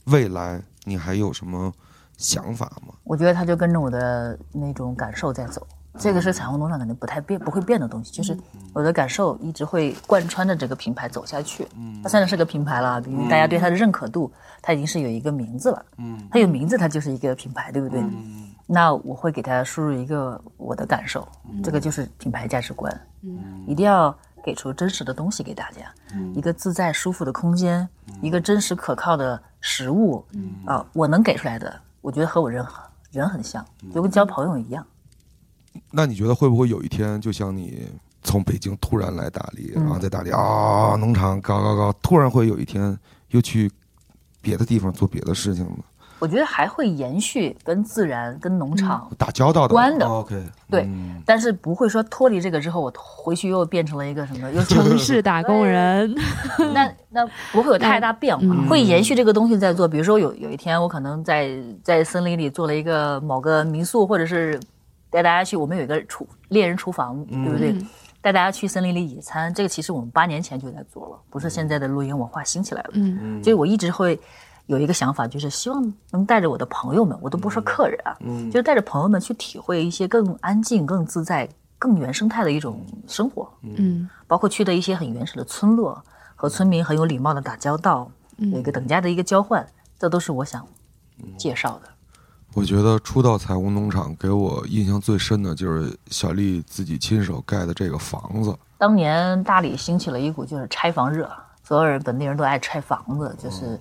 [0.05, 1.73] 未来，你还有什么
[2.17, 2.93] 想法吗？
[3.03, 5.65] 我觉得他就跟着我的那种感受在走，
[5.97, 8.37] 这个是彩虹农场可能不太变、不会变的东西，就是
[8.73, 11.67] 我的感受一直会贯穿着这个品牌走下去。
[12.03, 15.85] 它虽然是个品牌了，比如大家对它的认可度，它已经是有一个名字了。
[15.97, 18.03] 嗯它有名字，它就是一个品牌，对不对？
[18.67, 21.27] 那我会给它输入一个我的感受，
[21.63, 22.93] 这个就是品牌价值观。
[23.65, 25.91] 一定要给出真实的东西给大家，
[26.35, 27.87] 一个自在舒服的空间，
[28.21, 30.23] 一个真实可靠的食物。
[30.65, 34.85] 啊，我能给出来的，我觉得和我人很人很像，就跟交朋友一样。
[35.91, 37.87] 那你觉得会不会有一天，就像你
[38.21, 39.83] 从北京突然来大理，嗯。
[39.83, 42.97] 然后在大理啊农场搞搞搞，突然会有一天
[43.29, 43.71] 又去
[44.41, 45.73] 别的地方做别的事情呢？
[46.19, 49.73] 我觉得还会延续跟自然、跟农场，打交道的。
[49.73, 50.05] 关的。
[50.05, 51.21] 哦 OK，对嗯。
[51.25, 56.13] 但是不会说脱离这个之后，我回去又变成了一个什么，又 城市打工人，
[56.73, 58.67] 那那不会有太大变化，嗯。
[58.67, 59.87] 会延续这个东西在做。
[59.87, 61.49] 比如说有有一天，我可能在
[61.81, 64.59] 在森林里做了一个某个民宿，或者是
[65.09, 67.71] 带大家去，我们有一个厨猎人厨房，对不对？
[67.73, 67.87] 嗯
[68.21, 72.89] 带大家去森林里野餐，这个其实我们八年前就在做了，不是现在的露营文化兴起来了。
[72.95, 74.19] 嗯所以我一直会
[74.65, 83.49] 有一个想法，就是希望能带着我的朋友们，我都不说客人啊，嗯就是带着朋友们去体会一些更安静、更自在、更原生态的一种生活。
[83.61, 86.03] 嗯包括去的一些很原始的村落，
[86.35, 89.65] 和村民很有礼貌的打交道，有一个等价的一个交换，
[89.97, 90.67] 这都是我想
[91.37, 91.87] 介绍的。
[92.53, 98.57] 我觉得初到彩虹农场给我印象最深的就是小丽自己亲手盖的这个房子。
[98.77, 101.29] 当年大理兴起了一股就是拆房热，
[101.63, 103.79] 所有人本地人都爱拆房子，就是。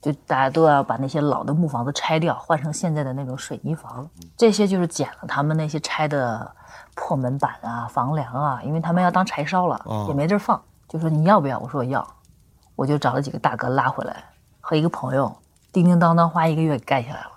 [0.00, 4.08] 就大家都要把那些老的木房子拆掉，换成现在的那种水泥房。
[4.36, 6.48] 这些就是捡了他们那些拆的
[6.94, 10.62] 破门板啊、房梁啊，因为他们要当柴烧了，哦也没地儿放。
[10.88, 11.58] 就说你要不要？
[11.58, 12.06] 我说我要，
[12.76, 14.22] 我就找了几个大哥拉回来，
[14.60, 15.36] 和一个朋友
[15.72, 17.30] 叮叮当当花一个月给盖下来了。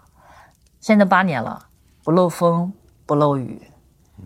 [0.82, 1.68] 现在八年了，
[2.04, 2.74] 不漏风
[3.06, 3.62] 不漏雨，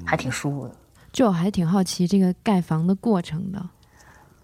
[0.05, 0.73] 还挺舒服的。
[1.11, 3.69] 就我还挺好奇这个盖房的过程的。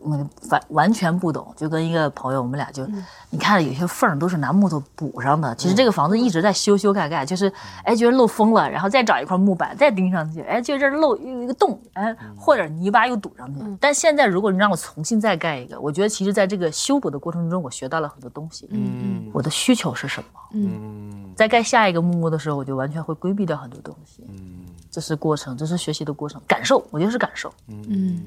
[0.03, 2.85] 我完完全不懂，就跟一个朋友，我们俩就，
[3.29, 5.53] 你看有些缝儿都是拿木头补上的。
[5.55, 7.51] 其实这个房子一直在修修盖盖，就是
[7.83, 13.61] 哎觉得漏风了，然后再找一块木板再钉上去，哎觉得这儿漏有一个洞，哎或者泥巴又堵上去。
[13.79, 18.67] 但现在如果你让我重新再盖一个，我觉得其实在这个修补的过程中，我学到了很多东西。
[18.71, 20.39] 嗯我的需求是什么？
[20.53, 24.25] 嗯在盖下一个木屋的时候，我就完全会规避掉很多东西。
[24.27, 27.53] 嗯这是过程，这是学习的过程，感受，我觉得是感受。
[27.67, 28.19] 嗯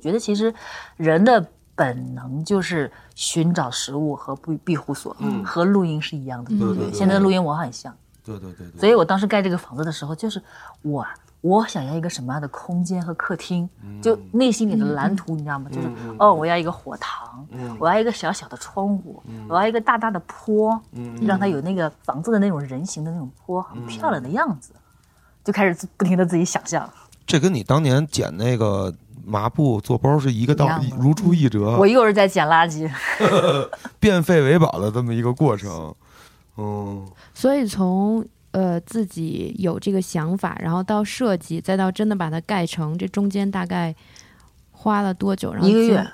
[0.00, 0.52] 我觉得其实
[0.96, 5.44] 人的本能就是寻找食物和庇庇护所，嗯。
[5.44, 10.42] 和录音是一样的，对不对对现在的露营文化很像，对对对对，所以我当时盖这个房子的时候，就是
[10.80, 11.06] 我
[11.42, 13.68] 我想要一个什么样的空间和客厅，
[14.00, 15.68] 就内心里的蓝图，你知道吗？
[15.70, 17.46] 就是哦，我要一个火塘，
[17.78, 20.80] 我要一个小小的窗户，我要一个大大的坡，
[21.20, 24.72] 让它有那个房子的那种人形的那种坡，很漂亮的样子，
[25.44, 26.88] 就开始不停的自己想象。
[27.26, 28.92] 这跟你当年捡那个
[29.24, 31.76] 麻布做包是一个道理如出一辙。
[31.78, 32.90] 我，又是在捡垃圾，
[33.98, 35.94] 变废为宝的这么一个过程。
[36.56, 43.94] 嗯，所以从呃自己有这个想法，然后到设计，再到真的把它盖成，这中间大概
[44.72, 45.52] 花了多久？
[45.52, 46.06] 然后一个月，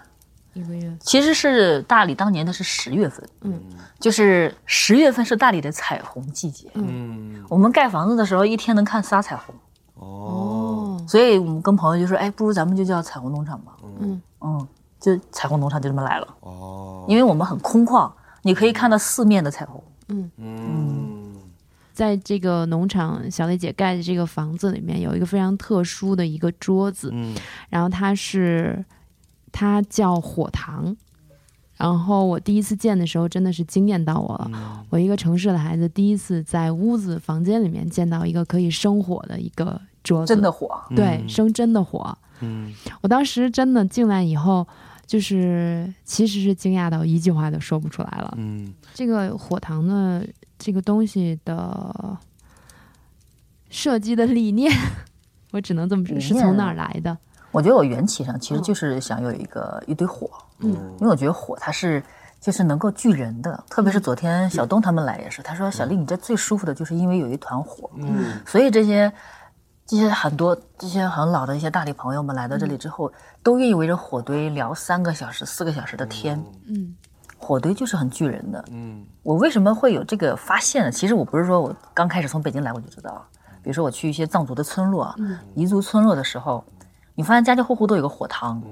[0.52, 3.60] 一个月，其实是大理当年的是十月份，嗯。
[3.98, 6.68] 就是十月份是大理的彩虹季节。
[6.74, 9.54] 嗯，我们盖房子的时候一天能看仨彩虹，
[9.96, 13.76] 哦，所以我们跟朋友就说，哎，不如咱们就叫彩虹农场吧。
[14.00, 14.20] 嗯。
[14.40, 14.68] 嗯，
[15.00, 18.10] 就彩虹农场就这么来了，哦，因为我们很空旷，
[18.42, 19.82] 你可以看到四面的彩虹。
[20.08, 20.30] 嗯。
[20.36, 21.34] 嗯，
[21.92, 27.34] 在这个农场，小蕾姐盖的这个房子里面有一个非常特殊的一个桌子，嗯。
[27.70, 28.84] 然后它是
[29.50, 30.96] 它叫火塘。
[31.76, 34.50] 然后我第一次见的时候，真的是惊艳到我了。
[34.54, 42.16] 嗯我一个城市的孩子，第一次在屋子房间里面见到一个可以生火的一个桌子，真的火，对，生真的火。
[42.40, 44.66] 嗯我当时真的进来以后，
[45.06, 48.34] 就是其实是惊讶到一句话都说不出来了。
[48.36, 50.26] 嗯这个火塘的
[50.58, 52.16] 这个东西的
[53.68, 54.72] 设计的理念，
[55.52, 57.16] 我只能这么说，是从哪儿来的？
[57.56, 60.68] 我觉得我缘起上其实就是想有一个一堆火，嗯。
[61.00, 62.04] 因为我觉得火它是
[62.38, 68.38] 就是能够聚人的，特别是昨天小东他们来也是，他说小丽你这最舒服的就是因为有一团火，嗯。
[68.44, 69.10] 所以这些
[69.86, 73.10] 这些很多这些很老的一些大理朋友们来到这里之后，
[73.42, 76.38] 都愿意围着火堆聊三个小时、四个小时的天，
[76.68, 76.94] 嗯。
[77.38, 78.62] 火堆就是很聚人的。
[78.70, 79.02] 嗯。
[79.22, 80.90] 我为什么会有这个发现呢？
[80.90, 83.26] 其实我不是说我刚开始从北京来我就知道，
[83.62, 85.38] 比如说我去一些藏族的村落、嗯。
[85.56, 86.62] 彝族村落的时候，
[87.16, 88.62] 你发现家家户户都有个火塘，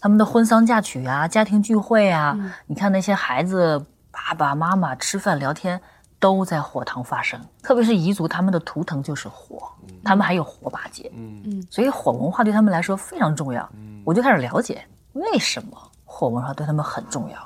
[0.00, 5.80] 他们的婚丧嫁娶啊、家庭聚会啊，嗯你看那些孩子爸爸妈妈吃饭聊天
[6.18, 9.70] 都在火塘发生，特别是彝族，他们的图腾就是火，
[10.02, 13.68] 他们还有火把节，嗯嗯所以火文化对他们来说非常重要。
[14.04, 17.36] 我就开始了解为什么火文化对他们很重要。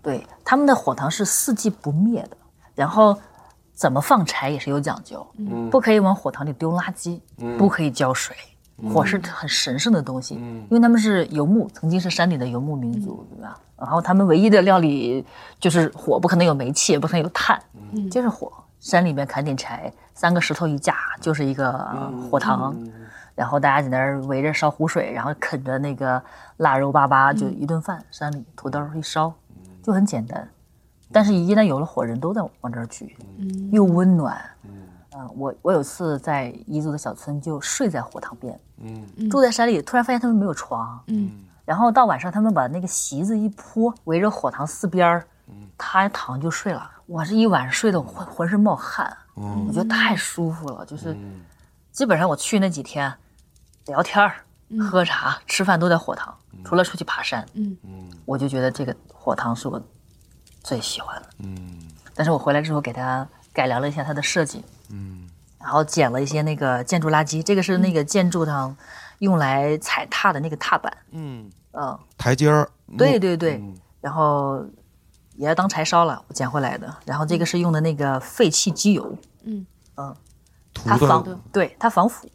[0.00, 2.36] 对，他们的火塘是四季不灭的，
[2.74, 3.18] 然后
[3.74, 7.20] 怎么放柴也是有讲究，嗯不可以往火塘里丢垃圾，
[7.58, 8.36] 不可以浇水。
[8.88, 13.58] 火是很神圣的东西，因为他们是游牧，曾经是山里的游牧民族，对吧？
[13.78, 15.24] 然后他们唯一的料理
[15.58, 17.60] 就是火，不可能有煤气，也不可能有炭，
[17.92, 18.52] 嗯就是火。
[18.80, 22.76] 山里面砍点柴，三个石头一架，就是一个呃火塘。
[23.34, 26.20] 然后大家在那儿围着烧湖水，然后啃着那个
[26.56, 28.04] 腊肉粑粑，就一顿饭。
[28.10, 29.32] 山里土豆一烧，
[29.82, 30.48] 就很简单。
[31.12, 34.36] 但是，一旦有了火，人都在往这儿聚，嗯又温暖。
[35.14, 39.28] 嗯、我我有次在彝族的小村就睡在火塘边，嗯。
[39.28, 41.30] 住在山里，突然发现他们没有床，嗯。
[41.64, 45.26] 然后到晚上他们把那个席子一铺，围着火塘四边儿，
[45.76, 46.90] 他躺就睡了。
[47.06, 49.66] 我这一晚上睡得我浑浑身冒汗，嗯。
[49.68, 50.84] 我觉得太舒服了。
[50.86, 51.16] 就是
[51.90, 53.12] 基本上我去那几天，
[53.86, 54.34] 聊天儿、
[54.80, 58.10] 喝茶、吃饭都在火塘，除了出去爬山，嗯嗯。
[58.24, 59.80] 我就觉得这个火塘是我
[60.62, 61.28] 最喜欢的。
[61.40, 61.78] 嗯。
[62.14, 65.28] 但是我回来之后给他改良了一下它的设计，嗯。
[65.58, 68.76] 然后捡了一些那个建筑垃圾，这个是那个建筑上
[69.18, 73.76] 用来踩踏的那个踏板，嗯，嗯，台阶儿，对对对，嗯。
[74.00, 74.64] 然后
[75.36, 76.92] 也要当柴烧了，我捡回来的。
[77.04, 79.66] 然后这个是用的那个废弃机油，嗯。
[80.74, 81.76] 涂的它防对。
[81.78, 82.28] 它防腐，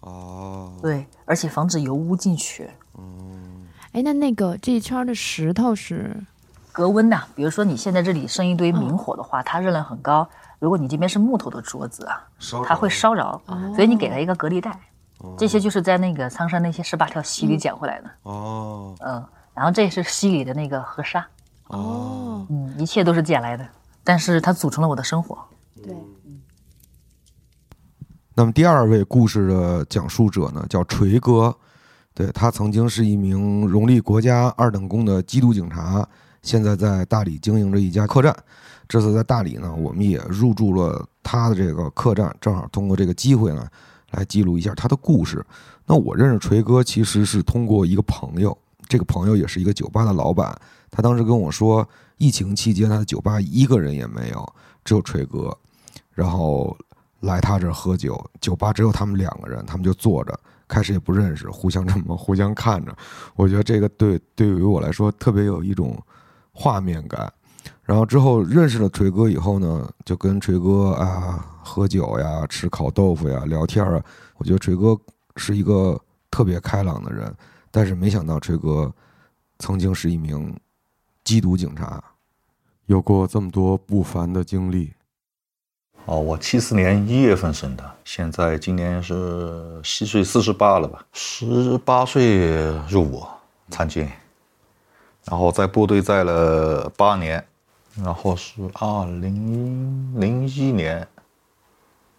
[0.00, 2.68] 哦，对，而且防止油污进去。
[3.92, 6.14] 哎，那那个这一圈的石头是？
[6.72, 10.28] 隔温呐、比如说你现在这里生一堆明火的话，它热量很高。
[10.64, 13.38] 如果你这边是木头的桌子啊，烧它会烧着，
[13.76, 14.80] 所以你给它一个隔离带。
[15.36, 18.94] 这些就是在那个苍山那些十八条溪里捡回来的，哦。
[19.00, 19.22] 嗯，
[19.52, 21.26] 然后这是溪里的那个河沙，
[21.68, 23.66] 哦，嗯，一切都是捡来的，
[24.02, 25.38] 但是它组成了我的生活。
[25.82, 25.94] 对，
[28.34, 31.54] 那么第二位故事的讲述者呢，叫锤哥，
[32.12, 36.06] 对他曾经是一名荣立国家二等功的缉毒警察，
[36.44, 38.32] 现在在大理经营着一家客栈。
[38.86, 43.66] 这次在大理呢，我们也入住了他的这个客栈，正好通过这个机会呢，
[44.10, 45.44] 来记录一下他的故事。
[45.86, 50.54] 那我认识锤哥其实是通过一个朋友，这个朋友也是一个酒吧的老板，
[50.90, 54.46] 他当时跟我说，疫情期间他的酒吧一个人也没有，
[54.84, 55.56] 只有锤哥，
[56.12, 56.76] 然后
[57.20, 62.94] 来他这儿喝酒，酒吧只有他们两个人，他们就坐着，开始也不认识，互相这么互相看着，
[63.34, 65.98] 我觉得这个对对于我来说特别有一种
[66.54, 67.30] 画面感。
[67.82, 74.02] 然后之后认识了锤哥以后呢，就跟锤哥啊喝酒呀、吃烤豆腐呀、聊天啊。
[74.38, 74.98] 我觉得锤哥
[75.36, 76.00] 是一个
[76.30, 77.30] 特别开朗的人，
[77.70, 78.90] 但是没想到锤哥
[79.58, 80.58] 曾经是一名
[81.24, 82.02] 缉毒警察，
[82.86, 84.94] 有过这么多不凡的经历。
[86.06, 91.04] 哦，我七四年一月份生的，现在今年是虚岁四十八了吧？
[91.12, 92.54] 十八岁
[92.88, 93.22] 入伍
[93.70, 94.06] 参军，
[95.26, 97.44] 然后在部队在了八年，
[98.02, 101.06] 然后是二零零一年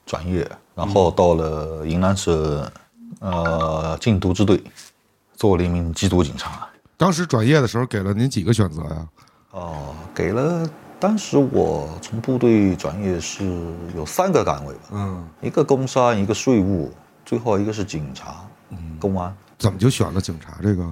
[0.05, 2.71] 转业，然后到了云南省
[3.19, 4.63] 呃禁毒支队，
[5.35, 6.67] 做了一名缉毒警察。
[6.97, 9.07] 当时转业的时候给了您几个选择呀？
[9.51, 10.67] 哦，给了。
[10.97, 13.45] 当时我从部队转业是
[13.95, 16.91] 有三个岗位吧，嗯，一个工商，一个税务，
[17.25, 19.35] 最后一个是警察，嗯公安。
[19.59, 20.89] 怎么就选了警察这个？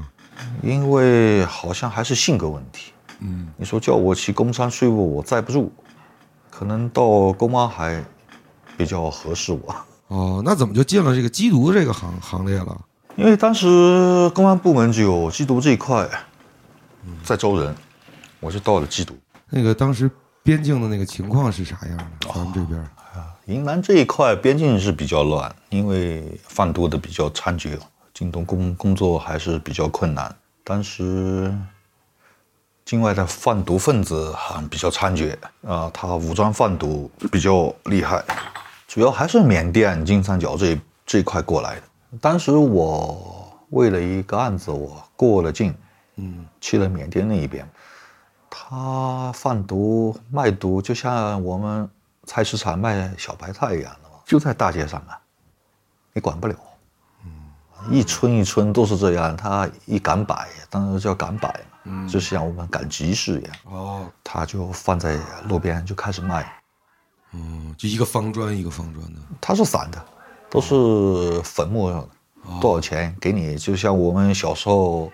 [0.61, 2.91] 因为好像还是性格问题。
[3.19, 5.71] 嗯，你说叫我去工商税务，我载不住，
[6.49, 8.03] 可能到公安还
[8.77, 9.75] 比较合适我。
[10.07, 12.81] 哦，那怎么就进了这个缉毒这个行行列了？
[13.15, 16.09] 因为当时公安部门只有缉毒这一块
[17.23, 17.75] 在招人，
[18.39, 19.15] 我就到了缉毒。
[19.49, 20.09] 那个当时
[20.41, 22.05] 边境的那个情况是啥样的？
[22.33, 27.77] 咱们这边啊云南这一块边境是比较乱，因为贩毒的比较猖獗，
[28.13, 30.35] 进东工工作还是比较困难。
[30.63, 31.53] 当时
[32.85, 35.35] 境外的贩毒分子好像比较猖獗
[35.67, 38.23] 啊、他武装贩毒比较厉害，
[38.87, 41.83] 主要还是缅甸金三角这这一块过来的。
[42.21, 45.75] 当时我为了一个案子，我过了境，
[46.17, 47.67] 嗯，去了缅甸那一边。
[48.49, 51.89] 他贩毒卖毒，就像我们
[52.25, 55.19] 菜市场卖小白菜一样的嘛，就在大街上啊，
[56.13, 56.55] 你管不了。
[57.89, 65.17] 一村一村都是这样，他一赶摆，当时叫赶摆嘛，就像我们赶集市一样，哦，他就放在
[65.47, 66.45] 路边就开始卖。
[67.33, 69.19] 嗯，就一个方砖一个方砖的。
[69.41, 70.03] 它是散的，
[70.49, 72.07] 都是粉末，
[72.61, 73.57] 多少钱给你？
[73.57, 75.11] 就像我们小时候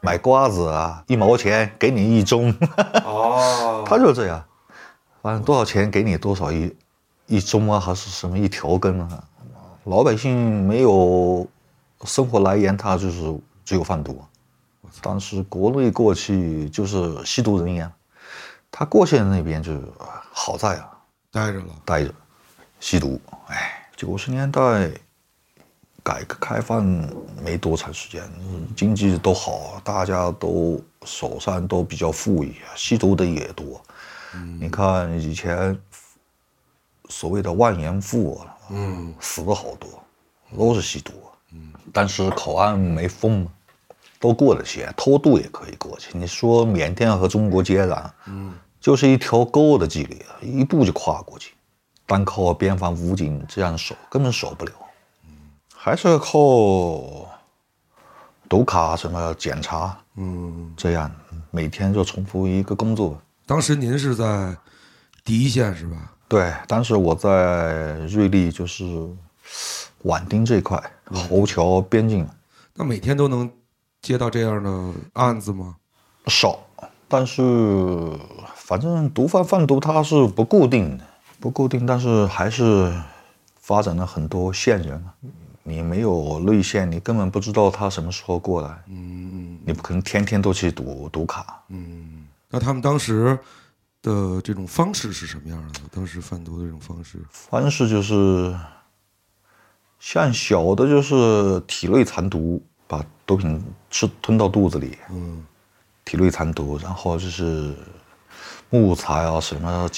[0.00, 2.54] 买瓜子啊，一毛钱给你一盅，
[3.04, 4.44] 哦， 他就是这样，
[5.20, 6.74] 反正多少钱给你多少一
[7.26, 9.24] 一盅啊，还是什么一条根啊？
[9.84, 11.46] 老百姓没有
[12.04, 14.22] 生活来源，他就是只有贩毒。
[15.02, 17.90] 当时国内过去就是吸毒人员，
[18.70, 19.82] 他过去那边就是
[20.32, 20.90] 好在啊，
[21.30, 21.66] 待着了。
[21.84, 22.14] 待着，
[22.80, 23.20] 吸毒。
[23.48, 24.90] 哎，九十年代
[26.02, 26.84] 改革开放
[27.42, 33.80] 没多长时间，嗯经济都好，大家都手上都比较富裕，吸毒的也多。
[34.60, 35.78] 你看以前
[37.08, 38.40] 所谓的万元户，
[38.70, 39.88] 嗯，死了好多，
[40.56, 41.12] 都是吸毒。
[41.86, 43.50] 嗯，但是口岸没封嘛，
[44.20, 46.16] 都过得去，偷渡也可以过去。
[46.18, 50.22] 你说缅甸和中国接壤，嗯，就是一条沟的距离，
[50.60, 51.54] 一步就跨过去，
[52.04, 54.72] 单靠边防武警这样守根本守不了。
[55.24, 55.30] 嗯，
[55.74, 56.34] 还是要靠
[58.48, 61.10] 读卡什么检查，嗯，这样
[61.50, 63.20] 每天就重复一个工作。
[63.46, 64.56] 当时您是在
[65.24, 66.12] 第一线是吧？
[66.28, 68.84] 对，当时我在瑞丽，就是
[70.04, 72.28] 畹町这一块，侯桥边境
[72.74, 73.50] 那每天都能
[74.02, 75.76] 接到这样的案子吗？
[76.26, 76.58] 少，
[77.08, 77.42] 但是
[78.54, 81.04] 反正毒贩贩毒它是不固定的，
[81.40, 82.92] 不固定，但是还是
[83.60, 85.14] 发展了很多线人啊。
[85.62, 88.82] 你没有内线，你根本不知道他什么时候过来。
[88.88, 91.62] 嗯你不可能天天都去赌赌卡。
[91.68, 92.26] 嗯。
[92.48, 93.36] 那他们当时
[94.00, 95.88] 的这种方式是什么样的呢？
[95.90, 97.20] 当时贩毒的这种方式？
[97.30, 98.54] 方式就是
[99.98, 105.44] 像小的，就是体内藏毒，把毒品吃吞到肚子里，嗯
[106.04, 107.74] 体内藏毒，然后就是
[108.70, 109.88] 木材啊什么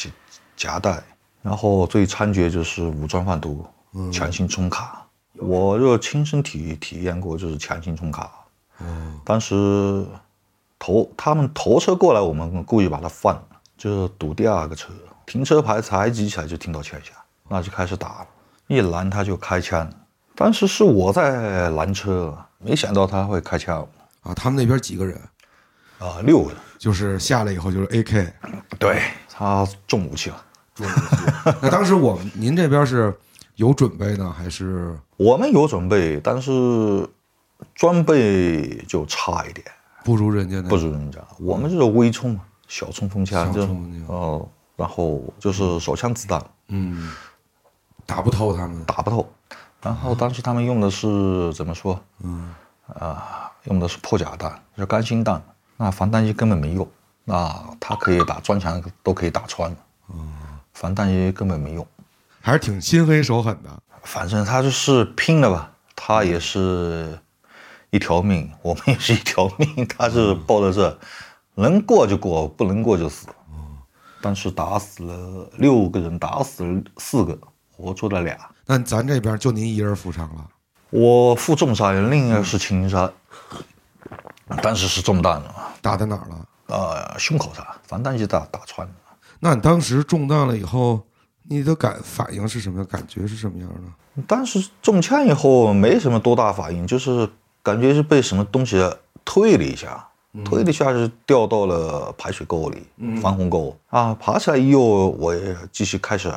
[0.57, 1.03] 夹带，
[1.43, 3.67] 然后最猖獗就是武装贩毒，
[4.13, 5.07] 强行充卡。
[5.35, 8.31] 我就亲身体体验过，就是强行充卡。
[8.79, 8.87] 哦
[9.25, 10.07] 当时
[10.79, 13.39] 头他们头车过来，我们故意把它放，
[13.77, 14.93] 就是堵第二个车，
[15.27, 17.15] 停车牌才举起来就听到枪响，
[17.49, 18.27] 那就开始打了，
[18.69, 19.91] 一拦他就开枪。
[20.37, 23.85] 当时是我在拦车，没想到他会开枪
[24.23, 25.21] 啊，他们那边几个人？
[25.99, 26.61] 啊，六个人。
[26.79, 28.31] 就是下来以后就是 AK。
[28.79, 30.45] 对他重武器了。
[30.77, 33.13] 重武器那当时我们您这边是
[33.57, 37.05] 有准备呢，还是我们有准备，但是
[37.75, 39.67] 装备就差一点，
[40.05, 40.69] 不如人家那？
[40.69, 41.19] 不如人家。
[41.41, 47.11] 我们就是微冲嘛，小冲锋枪，就小冲锋枪哦，然后就是手枪子弹嗯，
[48.09, 48.83] 打不透他们。
[48.85, 49.31] 打不透。
[49.83, 52.01] 然后当时他们用的是怎么说？
[52.25, 52.55] 嗯，
[52.99, 55.41] 啊，用的是破甲弹，就是钢芯弹，
[55.77, 56.89] 那防弹衣根本没用，
[57.25, 59.71] 那他可以把砖墙都可以打穿，
[60.09, 60.33] 嗯，
[60.73, 61.87] 防弹衣根本没用。
[62.41, 63.71] 还是挺心黑手狠的。
[64.03, 67.19] 反正他就是拼了吧，他也是
[67.91, 70.99] 一条命，我们也是一条命， 他是抱着这，
[71.57, 73.29] 能过就过，不能过就死。
[74.21, 77.39] 当时打死了六个人，打死了四个，
[77.79, 78.37] 活捉了俩。
[78.67, 80.45] 那咱这边就您一人负伤了。
[80.91, 83.13] 我负重伤，另一个是轻伤，
[84.63, 86.47] 当时是中弹了，打在哪儿了？
[86.67, 88.95] 呃，胸口上防弹衣打打穿了。
[89.39, 91.01] 那你当时中弹了以后，
[91.45, 92.87] 你的感反应是什么样？
[92.87, 94.23] 感觉是什么样的？
[94.27, 97.29] 当时中枪以后没什么多大反应，就是
[97.63, 98.83] 感觉是被什么东西
[99.25, 100.09] 推了一下，
[100.45, 102.83] 推了一下就掉到了排水沟里，
[103.21, 106.33] 防洪沟啊，爬起来以后我也继续开始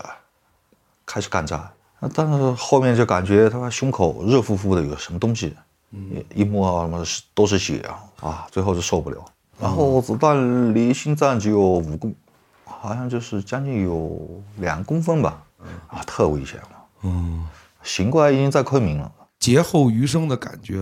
[1.11, 1.59] 开始干站，
[1.99, 5.53] 啊但是后面就感觉他妈胸口热乎乎的，有什么东西，
[5.91, 9.17] 一一摸啊，他妈是都是血啊，啊，最后就受不了，
[9.59, 12.15] 然后子弹离心脏只有五公，
[12.63, 15.43] 好像就是将近有两公分吧，
[15.89, 16.69] 啊，特危险了。
[17.03, 17.45] 嗯，
[17.83, 20.77] 醒过来已经在昆明了，劫后余生的感觉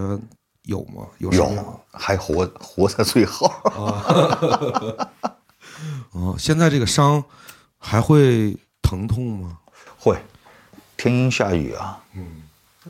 [0.62, 1.08] 有吗？
[1.18, 1.32] 有
[1.92, 3.52] 还活活在最好。
[6.14, 7.24] 哦，现在这个伤
[7.80, 9.58] 还会疼痛吗？
[10.02, 10.18] 会，
[10.96, 12.26] 天阴下雨啊，嗯，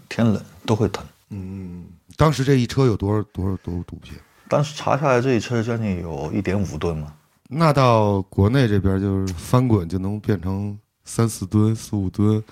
[0.07, 1.03] 天冷都会疼。
[1.31, 1.85] 嗯，
[2.15, 4.13] 当时这一车有多少多少多少毒品？
[4.47, 7.13] 当时查下来这一车将近有一点五吨嘛，
[7.49, 12.43] 那到国内这边就是翻滚就能变成三四吨、四五吨。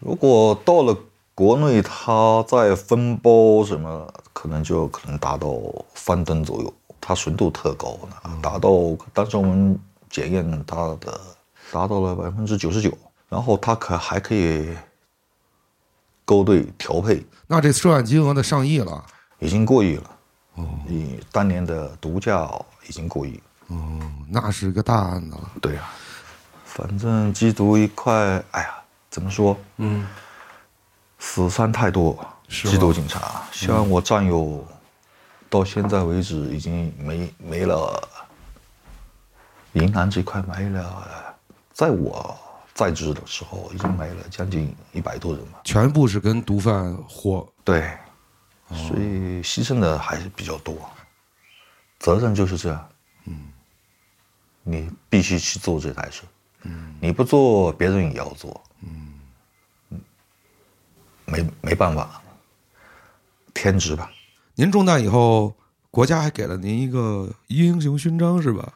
[0.00, 0.96] 如果到了
[1.34, 5.56] 国内，它再分包什么，可能就可能达到
[5.94, 8.70] 翻吨左右，它纯度特高呢，达到
[9.12, 9.78] 当时我们
[10.10, 11.20] 检验它的
[11.70, 12.96] 达到了百分之九十九，
[13.32, 14.76] 然后它可还可以
[16.22, 19.02] 勾兑调配，那这涉案金额的上亿了。
[19.38, 20.10] 已经过亿了。
[20.56, 22.46] 哦，你当年的毒价
[22.86, 23.42] 已经过亿。
[23.68, 25.50] 哦，那是个大案子了。
[25.62, 25.90] 对啊，
[26.66, 28.14] 反正缉毒一块，
[28.50, 28.74] 哎呀，
[29.08, 29.56] 怎么说？
[29.78, 30.06] 嗯，
[31.18, 32.14] 死伤太多，
[32.50, 34.62] 缉毒警察，像我战友，
[35.48, 38.06] 到现在为止已经没没了，
[39.72, 41.34] 云南这块没了，
[41.72, 42.36] 在我
[42.74, 45.60] 在职的时候已经没了将近一百多人吧。
[45.64, 47.46] 全部是跟毒贩货。
[47.64, 47.96] 对，
[48.68, 50.74] 所以牺牲的还是比较多，
[51.98, 52.88] 责任就是这样。
[53.26, 53.52] 嗯，
[54.62, 56.22] 你必须去做这台事。
[56.62, 58.62] 嗯，你不做，别人也要做。
[58.80, 60.00] 嗯，
[61.24, 62.22] 没没办法，
[63.52, 64.10] 天职吧。
[64.54, 65.54] 您中弹以后，
[65.90, 68.72] 国家还给了您一个英雄勋章是吧？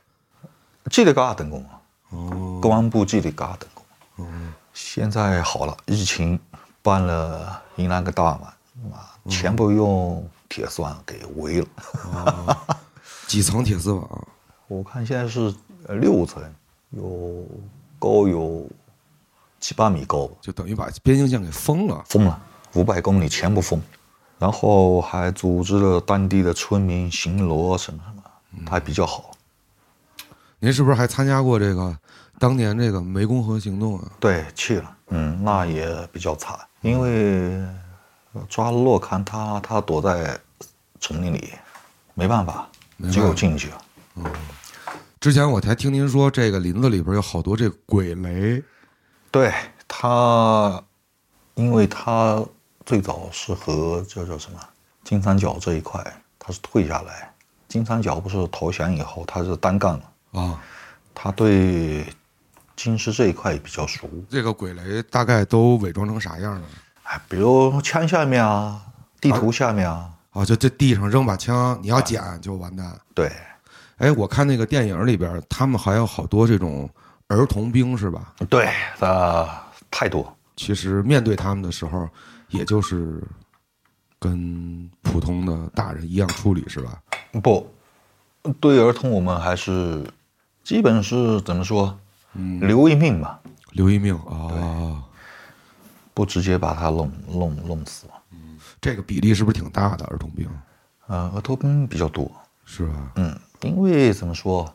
[0.91, 1.81] 纪律嘎等功啊，
[2.11, 3.76] 哦，公安部纪律嘎等功。
[4.19, 6.39] 嗯，现在好了，疫情
[6.83, 8.53] 办了云南个大嘛，
[8.93, 12.77] 啊，全部用铁丝网给围了。
[13.27, 14.29] 几层铁丝网？
[14.69, 15.55] 我看现在是
[15.87, 16.43] 呃六层，
[16.91, 17.45] 有
[17.99, 18.67] 高有
[19.61, 22.05] 七八米高，就等于把边境线给封了。
[22.07, 22.41] 封了
[22.75, 23.81] 五百公里全部封，
[24.39, 28.13] 然后还组织了当地的村民巡逻什么什
[28.63, 29.33] 么，还比较好。
[30.59, 31.97] 您是不是还参加过这个
[32.39, 34.05] 当年这个湄公河行动啊？
[34.21, 37.67] 对，去了，嗯，那也比较惨，因为
[38.49, 40.39] 抓了洛坎，他他躲在
[41.01, 41.53] 丛林里，
[42.15, 42.69] 没办法，
[43.11, 43.71] 只有进去。
[44.17, 44.25] 嗯
[45.19, 48.63] 之前我才听您说，这个林子里边有好多这鬼雷。
[49.31, 49.53] 对
[49.89, 50.81] 他，
[51.55, 52.45] 因为他
[52.85, 54.61] 最早是和这叫什么
[55.03, 56.01] 金三角这一块，
[56.39, 57.35] 他是退下来。
[57.67, 60.61] 金三角不是投降以后，他是单干了，啊，
[61.13, 62.05] 他对
[62.77, 64.09] 金师这一块也比较熟。
[64.29, 66.63] 这个鬼雷大概都伪装成啥样了？
[67.05, 68.81] 哎，比如枪下面啊，
[69.21, 72.99] 地图下面啊，啊，就这地上扔把枪，你要捡就完蛋。
[73.15, 73.33] 对，
[73.97, 76.91] 哎，我看那个电影里边，他们还有好多这种
[77.29, 78.35] 儿童兵是吧？
[78.51, 78.69] 对，
[79.01, 79.49] 呃，
[79.91, 80.37] 太多。
[80.57, 82.09] 其实面对他们的时候，
[82.49, 83.23] 也就是
[84.19, 87.01] 跟普通的大人一样处理是吧？
[87.43, 87.73] 不，
[88.61, 90.05] 对儿童我们还是
[90.65, 91.97] 基本是怎么说，
[92.61, 93.41] 留一命吧，
[93.73, 95.03] 留一命啊、
[96.15, 98.07] 不直接把他弄弄弄死。
[98.31, 98.59] 嗯。
[98.81, 100.05] 这个比例是不是挺大的？
[100.07, 100.49] 儿童病？
[101.07, 102.31] 呃，儿童病比较多，
[102.65, 103.13] 是吧？
[103.17, 104.73] 嗯，因为怎么说，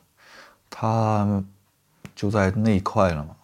[0.70, 1.44] 他
[2.16, 3.36] 就在那一块了嘛，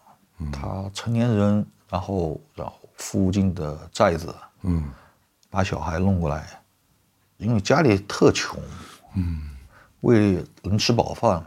[0.52, 4.90] 他成年人，然后然后附近的寨子，嗯，
[5.50, 6.62] 把小孩弄过来，
[7.38, 8.60] 因为家里特穷，
[9.16, 9.50] 嗯，
[10.02, 11.46] 为了能吃饱饭，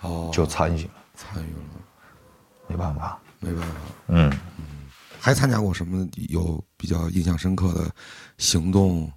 [0.00, 1.82] 哦，就参与了，参与了，
[2.68, 3.74] 没办法，没办法。
[4.06, 4.32] 嗯，
[5.18, 7.90] 还参加过什么有比较印象深刻的
[8.38, 9.10] 行动？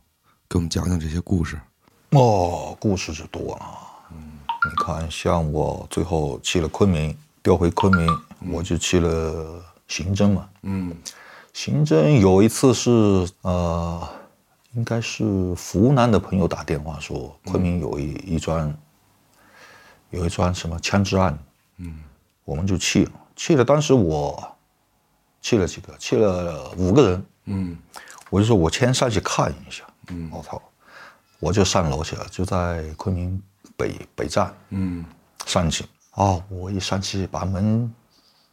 [0.49, 1.62] 给我们讲讲这些故事。
[2.10, 3.66] 哦，故事是多了。
[4.12, 8.10] 嗯，你看，像我最后去了昆明，调回昆明，
[8.52, 10.49] 我就去了刑侦嘛。
[10.64, 10.93] 嗯，
[11.54, 14.10] 刑侦有一次是呃，
[14.74, 15.24] 应该是
[15.54, 18.76] 湖南的朋友打电话说，昆明有一一桩
[20.10, 21.38] 有一桩什么枪支案，
[21.82, 21.99] 嗯，
[22.45, 23.11] 我们就去了。
[23.36, 24.55] 去了，当时我
[25.41, 27.77] 去了几个，去了五个人，嗯，
[28.29, 30.61] 我就说我先上去看一下，嗯，我操，
[31.39, 33.41] 我就上楼去了，就在昆明
[33.75, 35.03] 北北站，嗯，
[35.45, 35.86] 上去。
[36.11, 37.91] 啊、我一上去把门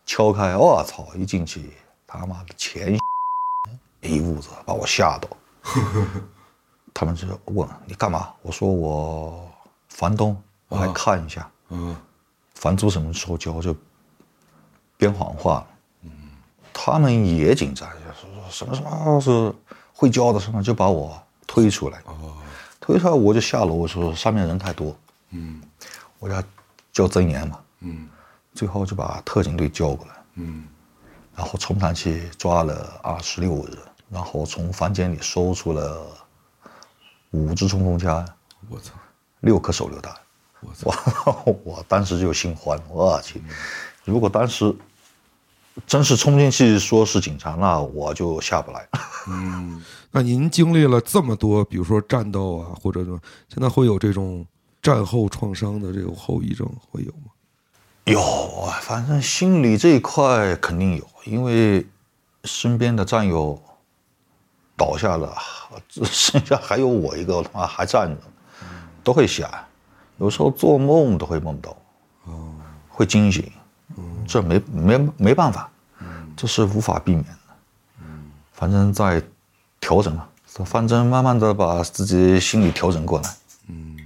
[0.07, 1.73] 敲开，我操，一进去
[2.07, 2.97] 他妈的钱
[4.01, 5.29] 一 屋子，把我吓到，
[6.95, 8.33] 他们就问你干嘛？
[8.43, 9.51] 我说我
[9.89, 11.95] 房东，我来看一下，嗯
[12.59, 13.75] 房租什么时候交，就
[14.97, 15.65] 编谎话。
[16.03, 16.11] 嗯，
[16.73, 19.55] 他们也紧张，就说什么什么是
[19.95, 22.01] 会交的什么，就把我推出来。
[22.07, 22.35] 哦，
[22.81, 24.95] 推出来我就下楼，我说上面人太多，
[25.31, 25.63] 嗯
[26.19, 26.43] 我要
[26.93, 27.61] 交增援嘛。
[27.81, 28.09] 嗯
[28.55, 30.67] 最后就把特警队叫过来，嗯
[31.37, 33.79] 然后冲上去抓了二十六人，
[34.11, 36.05] 然后从房间里搜出了
[37.31, 38.29] 五支冲锋枪，
[38.69, 38.95] 我操，
[39.43, 40.13] 六颗手榴弹。
[40.61, 43.43] 我操，我 我当时就心慌，我去！
[44.05, 44.75] 如果当时
[45.87, 48.89] 真是冲进去说是警察，那我就下不来。
[49.29, 54.45] 嗯那您经历了这么多，比如说战斗啊，或者说现在会有这种
[54.81, 57.31] 战后创伤的这种后遗症会有吗？
[58.05, 58.21] 有
[58.63, 61.87] 啊，反正心理这一块肯定有，因为
[62.45, 63.63] 身边的战友
[64.75, 65.37] 倒下了，
[66.11, 68.23] 剩下还有我一个他妈还站着，
[69.05, 69.51] 都会想，
[70.19, 71.77] 有时候做梦都会梦到，
[72.89, 73.51] 会惊醒，
[74.27, 75.71] 这没没没办法，
[76.37, 78.05] 这是无法避免的，
[78.53, 79.23] 反正在
[79.81, 80.29] 调整嘛，
[80.67, 83.31] 反正慢慢的把自己心理调整过来，
[83.69, 83.97] 嗯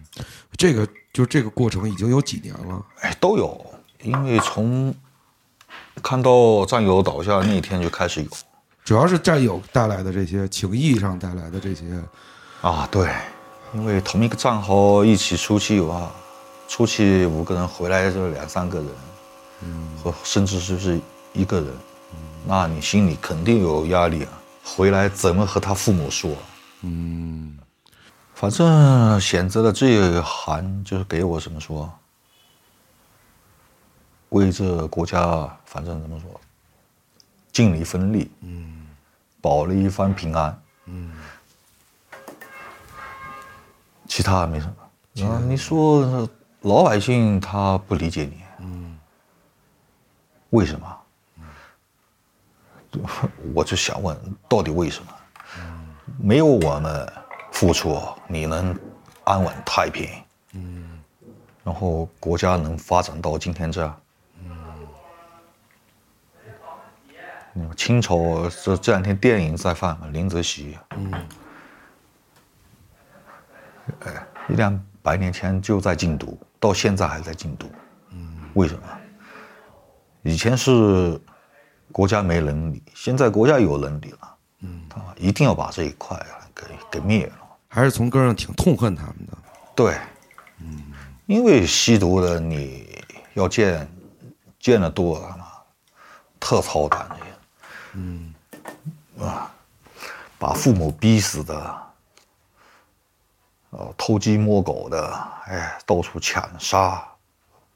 [0.56, 2.84] 这个就这个过程已经有几年了。
[3.00, 3.64] 哎，都有，
[4.02, 4.94] 因为从
[6.02, 8.28] 看到战友倒下那一天就开始有。
[8.84, 11.84] 主要是战友带来的这些情谊上带来的这些，
[12.60, 13.08] 啊，对，
[13.74, 16.10] 因为同一个战壕一起出去哇，
[16.68, 18.88] 出去五个人回来就两三个人，
[19.62, 21.00] 嗯，和甚至就是
[21.32, 21.68] 一个人，
[22.46, 24.30] 那你心里肯定有压力啊，
[24.64, 26.30] 回来怎么和他父母说？
[26.82, 27.58] 嗯。
[28.34, 31.88] 反正选择了这一行，就是给我怎么说，
[34.30, 36.40] 为这国家，反正怎么说，
[37.52, 38.84] 尽了一份力，嗯，
[39.40, 41.12] 保了一番平安，嗯，
[44.14, 45.26] 其他没什么。
[45.26, 46.28] 啊，你说
[46.60, 48.98] 老百姓他不理解你，嗯，
[50.50, 50.98] 为什么？
[53.54, 54.14] 我就想问，
[54.50, 55.08] 到底为什么？
[56.20, 57.10] 没有我们
[57.52, 57.98] 付出，
[58.28, 58.78] 你能
[59.24, 60.06] 安稳太平？
[60.52, 61.00] 嗯，
[61.64, 63.98] 然后国家能发展到今天这样？
[67.54, 70.76] 嗯，清朝这这两天电影在放嘛，林则徐。
[70.98, 71.10] 嗯，
[74.00, 77.70] 哎，一两百年前就在禁毒，到现在还在禁毒。
[78.10, 78.82] 嗯，为什么？
[80.22, 81.20] 以前是
[81.90, 84.36] 国家没能力，现在国家有能力了。
[84.60, 87.32] 嗯，啊，一定要把这一块啊给给灭了。
[87.68, 89.36] 还是从根上挺痛恨他们的。
[89.74, 89.96] 对，
[90.58, 90.82] 嗯，
[91.26, 93.02] 因为吸毒的你
[93.34, 93.88] 要见
[94.60, 95.46] 见得多了嘛，
[96.38, 97.32] 特操蛋这些，
[97.94, 98.34] 嗯，
[99.18, 99.50] 啊，
[100.38, 101.76] 把父母逼死的，
[103.72, 107.02] 呃，偷鸡摸狗的，哎，到处抢杀，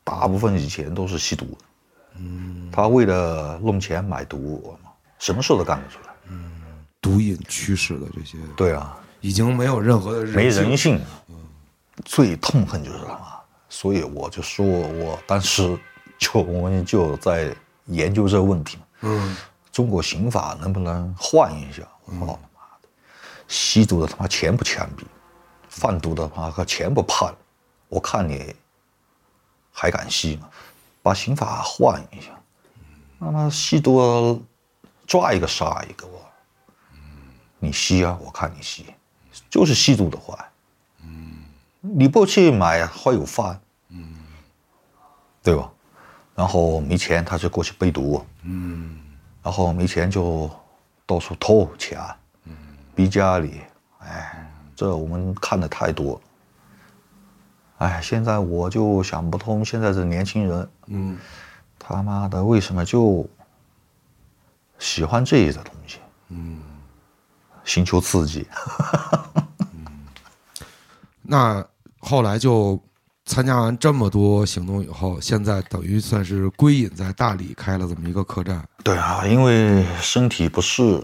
[0.05, 1.59] 大部分以前都是吸毒的，
[2.19, 4.79] 嗯，他为了弄钱买毒，
[5.19, 6.15] 什么事都干得出来。
[6.29, 6.53] 嗯
[7.01, 11.01] 毒瘾驱使的这些，对啊，已经没有任何的没性人性，
[12.05, 15.79] 最痛恨就是他妈，所以我就说我当时
[16.19, 17.55] 就我们就在
[17.87, 19.37] 研究这个问题嘛，嗯，
[19.73, 21.83] 中国刑法能不能换一下？
[22.05, 22.37] 我操他妈
[22.83, 22.89] 的，
[23.49, 25.03] 吸毒的他妈全部枪毙，
[25.77, 27.35] 贩毒的他妈全部判，
[27.89, 28.57] 我看你
[29.71, 30.49] 还敢吸吗？
[31.03, 32.31] 把刑法换一下，
[33.21, 34.43] 他妈吸毒
[35.07, 36.21] 抓一个杀一个我。
[37.59, 38.87] 你吸啊，我看你吸，
[39.51, 40.37] 就是吸毒的坏。
[41.03, 41.45] 嗯，
[41.81, 43.61] 你不去买会有饭，
[45.43, 45.71] 对吧？
[46.35, 48.25] 然后没钱他就过去背毒，
[49.43, 50.51] 然后没钱就
[51.07, 52.01] 到处偷钱，
[52.95, 53.61] 逼家里，
[54.01, 54.46] 哎，
[54.77, 56.21] 这我们看的太多了。
[57.79, 61.19] 哎，现在我就想不通，现在这年轻人，嗯，
[61.79, 63.29] 他妈的为什么就
[64.79, 65.99] 喜欢这一个东西？
[66.29, 66.61] 嗯，
[67.65, 68.47] 寻求刺激。
[71.23, 71.67] 那
[71.99, 72.81] 后来就
[73.25, 78.67] 参加完这么多行动以后，现在等于算是归隐在大理开了这么一个客栈。
[78.85, 81.03] 对啊，因为身体不适，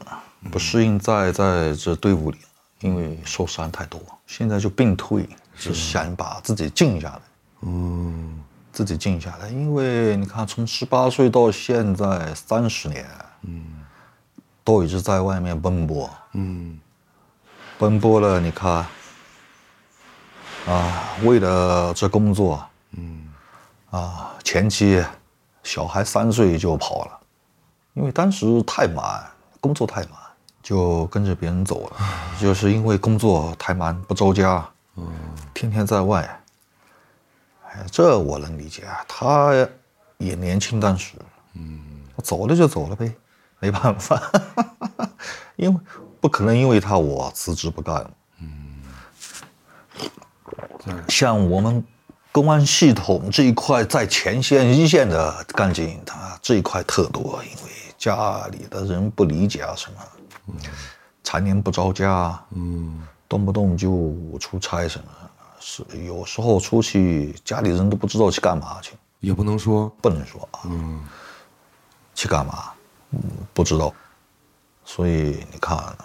[0.51, 2.39] 不适应在在这队伍里，
[2.83, 7.21] 因为受伤太多，现在就病退，是想把自己静下来，
[7.63, 8.43] 嗯。
[8.73, 9.51] 自己静下来。
[9.51, 13.07] 因为你看，从十八岁到现在三十年，
[13.43, 13.67] 嗯。
[14.65, 16.81] 都一直在外面奔波，嗯。
[17.79, 18.87] 奔波了，你看，
[20.67, 23.29] 啊，为了这工作，嗯。
[23.91, 25.05] 啊，前期
[25.63, 27.21] 小孩三岁就跑了，
[27.93, 29.23] 因为当时太忙，
[29.61, 30.19] 工作太忙，
[30.63, 31.97] 就跟着别人走了，
[32.41, 34.65] 就是因为工作太忙不着家，
[34.97, 35.13] 嗯
[35.53, 36.39] 天天在外。
[37.67, 39.53] 哎，这我能理解啊，他
[40.19, 41.15] 也年轻当时，
[41.55, 41.81] 嗯，
[42.23, 43.13] 走了就走了呗，
[43.59, 44.21] 没办法，
[45.57, 45.81] 因为
[46.21, 48.11] 不可能因为他我辞职不干了，
[48.41, 48.83] 嗯，
[51.09, 51.85] 像我们
[52.31, 59.99] 公安系统这一块在前线一线的干警，他这一块特多，因为家里的人不理解啊什么。
[61.23, 65.07] 常年不着家，嗯，动不动就出差什么，
[65.61, 69.89] 是有时候出去家里人都不知道去干嘛去，也不能说。
[70.01, 71.01] 不能说啊，嗯，
[72.15, 72.73] 去干嘛，
[73.11, 73.21] 嗯，
[73.55, 73.95] 不知道，
[74.85, 75.97] 所以你看，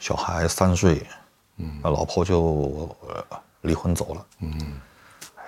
[0.00, 1.06] 小孩三岁，
[1.58, 2.94] 嗯，老婆就
[3.62, 4.80] 离婚走了，嗯，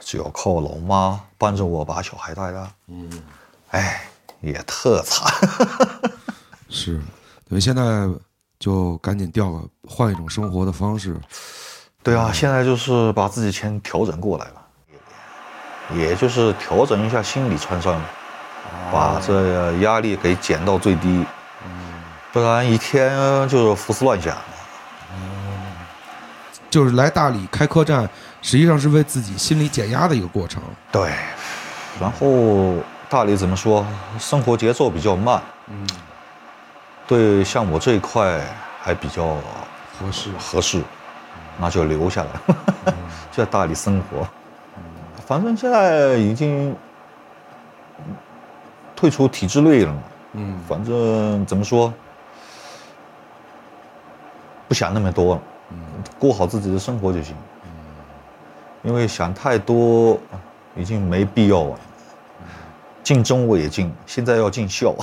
[0.00, 3.22] 只要靠老妈帮着我把小孩带大，嗯，
[3.70, 4.08] 哎，
[4.40, 5.30] 也特惨，
[6.70, 7.02] 是。
[7.48, 8.08] 所以现在
[8.58, 11.16] 就赶紧调个换一种生活的方式。
[12.02, 18.00] 对啊，现在就是把自己先调整过来了，也就是调整一下心理创伤，
[18.92, 21.24] 把这压力给减到最低。
[22.32, 23.10] 不然一天
[23.48, 24.36] 就是胡思乱想。
[26.70, 28.08] 就是来大理开客栈，
[28.42, 30.62] 实际上是为自己心理减压的一个过程。
[30.92, 31.10] 对，
[31.98, 32.76] 然后
[33.08, 33.86] 大理怎么说？
[34.18, 35.42] 生活节奏比较慢。
[35.68, 35.86] 嗯。
[37.08, 38.38] 对，像我这一块
[38.82, 39.36] 还比较
[39.98, 40.82] 合适，合适，
[41.58, 42.54] 那就留下来，
[43.32, 44.28] 就在大理生活。
[45.26, 46.76] 反正现在已经
[48.94, 50.02] 退出体制内了嘛。
[50.34, 51.90] 嗯，反正怎么说，
[54.68, 55.40] 不想那么多了，
[56.18, 57.34] 过好自己的生活就行。
[58.82, 60.20] 因为想太多
[60.76, 61.78] 已经没必要了。
[63.02, 64.94] 尽忠我也尽，现在要尽孝。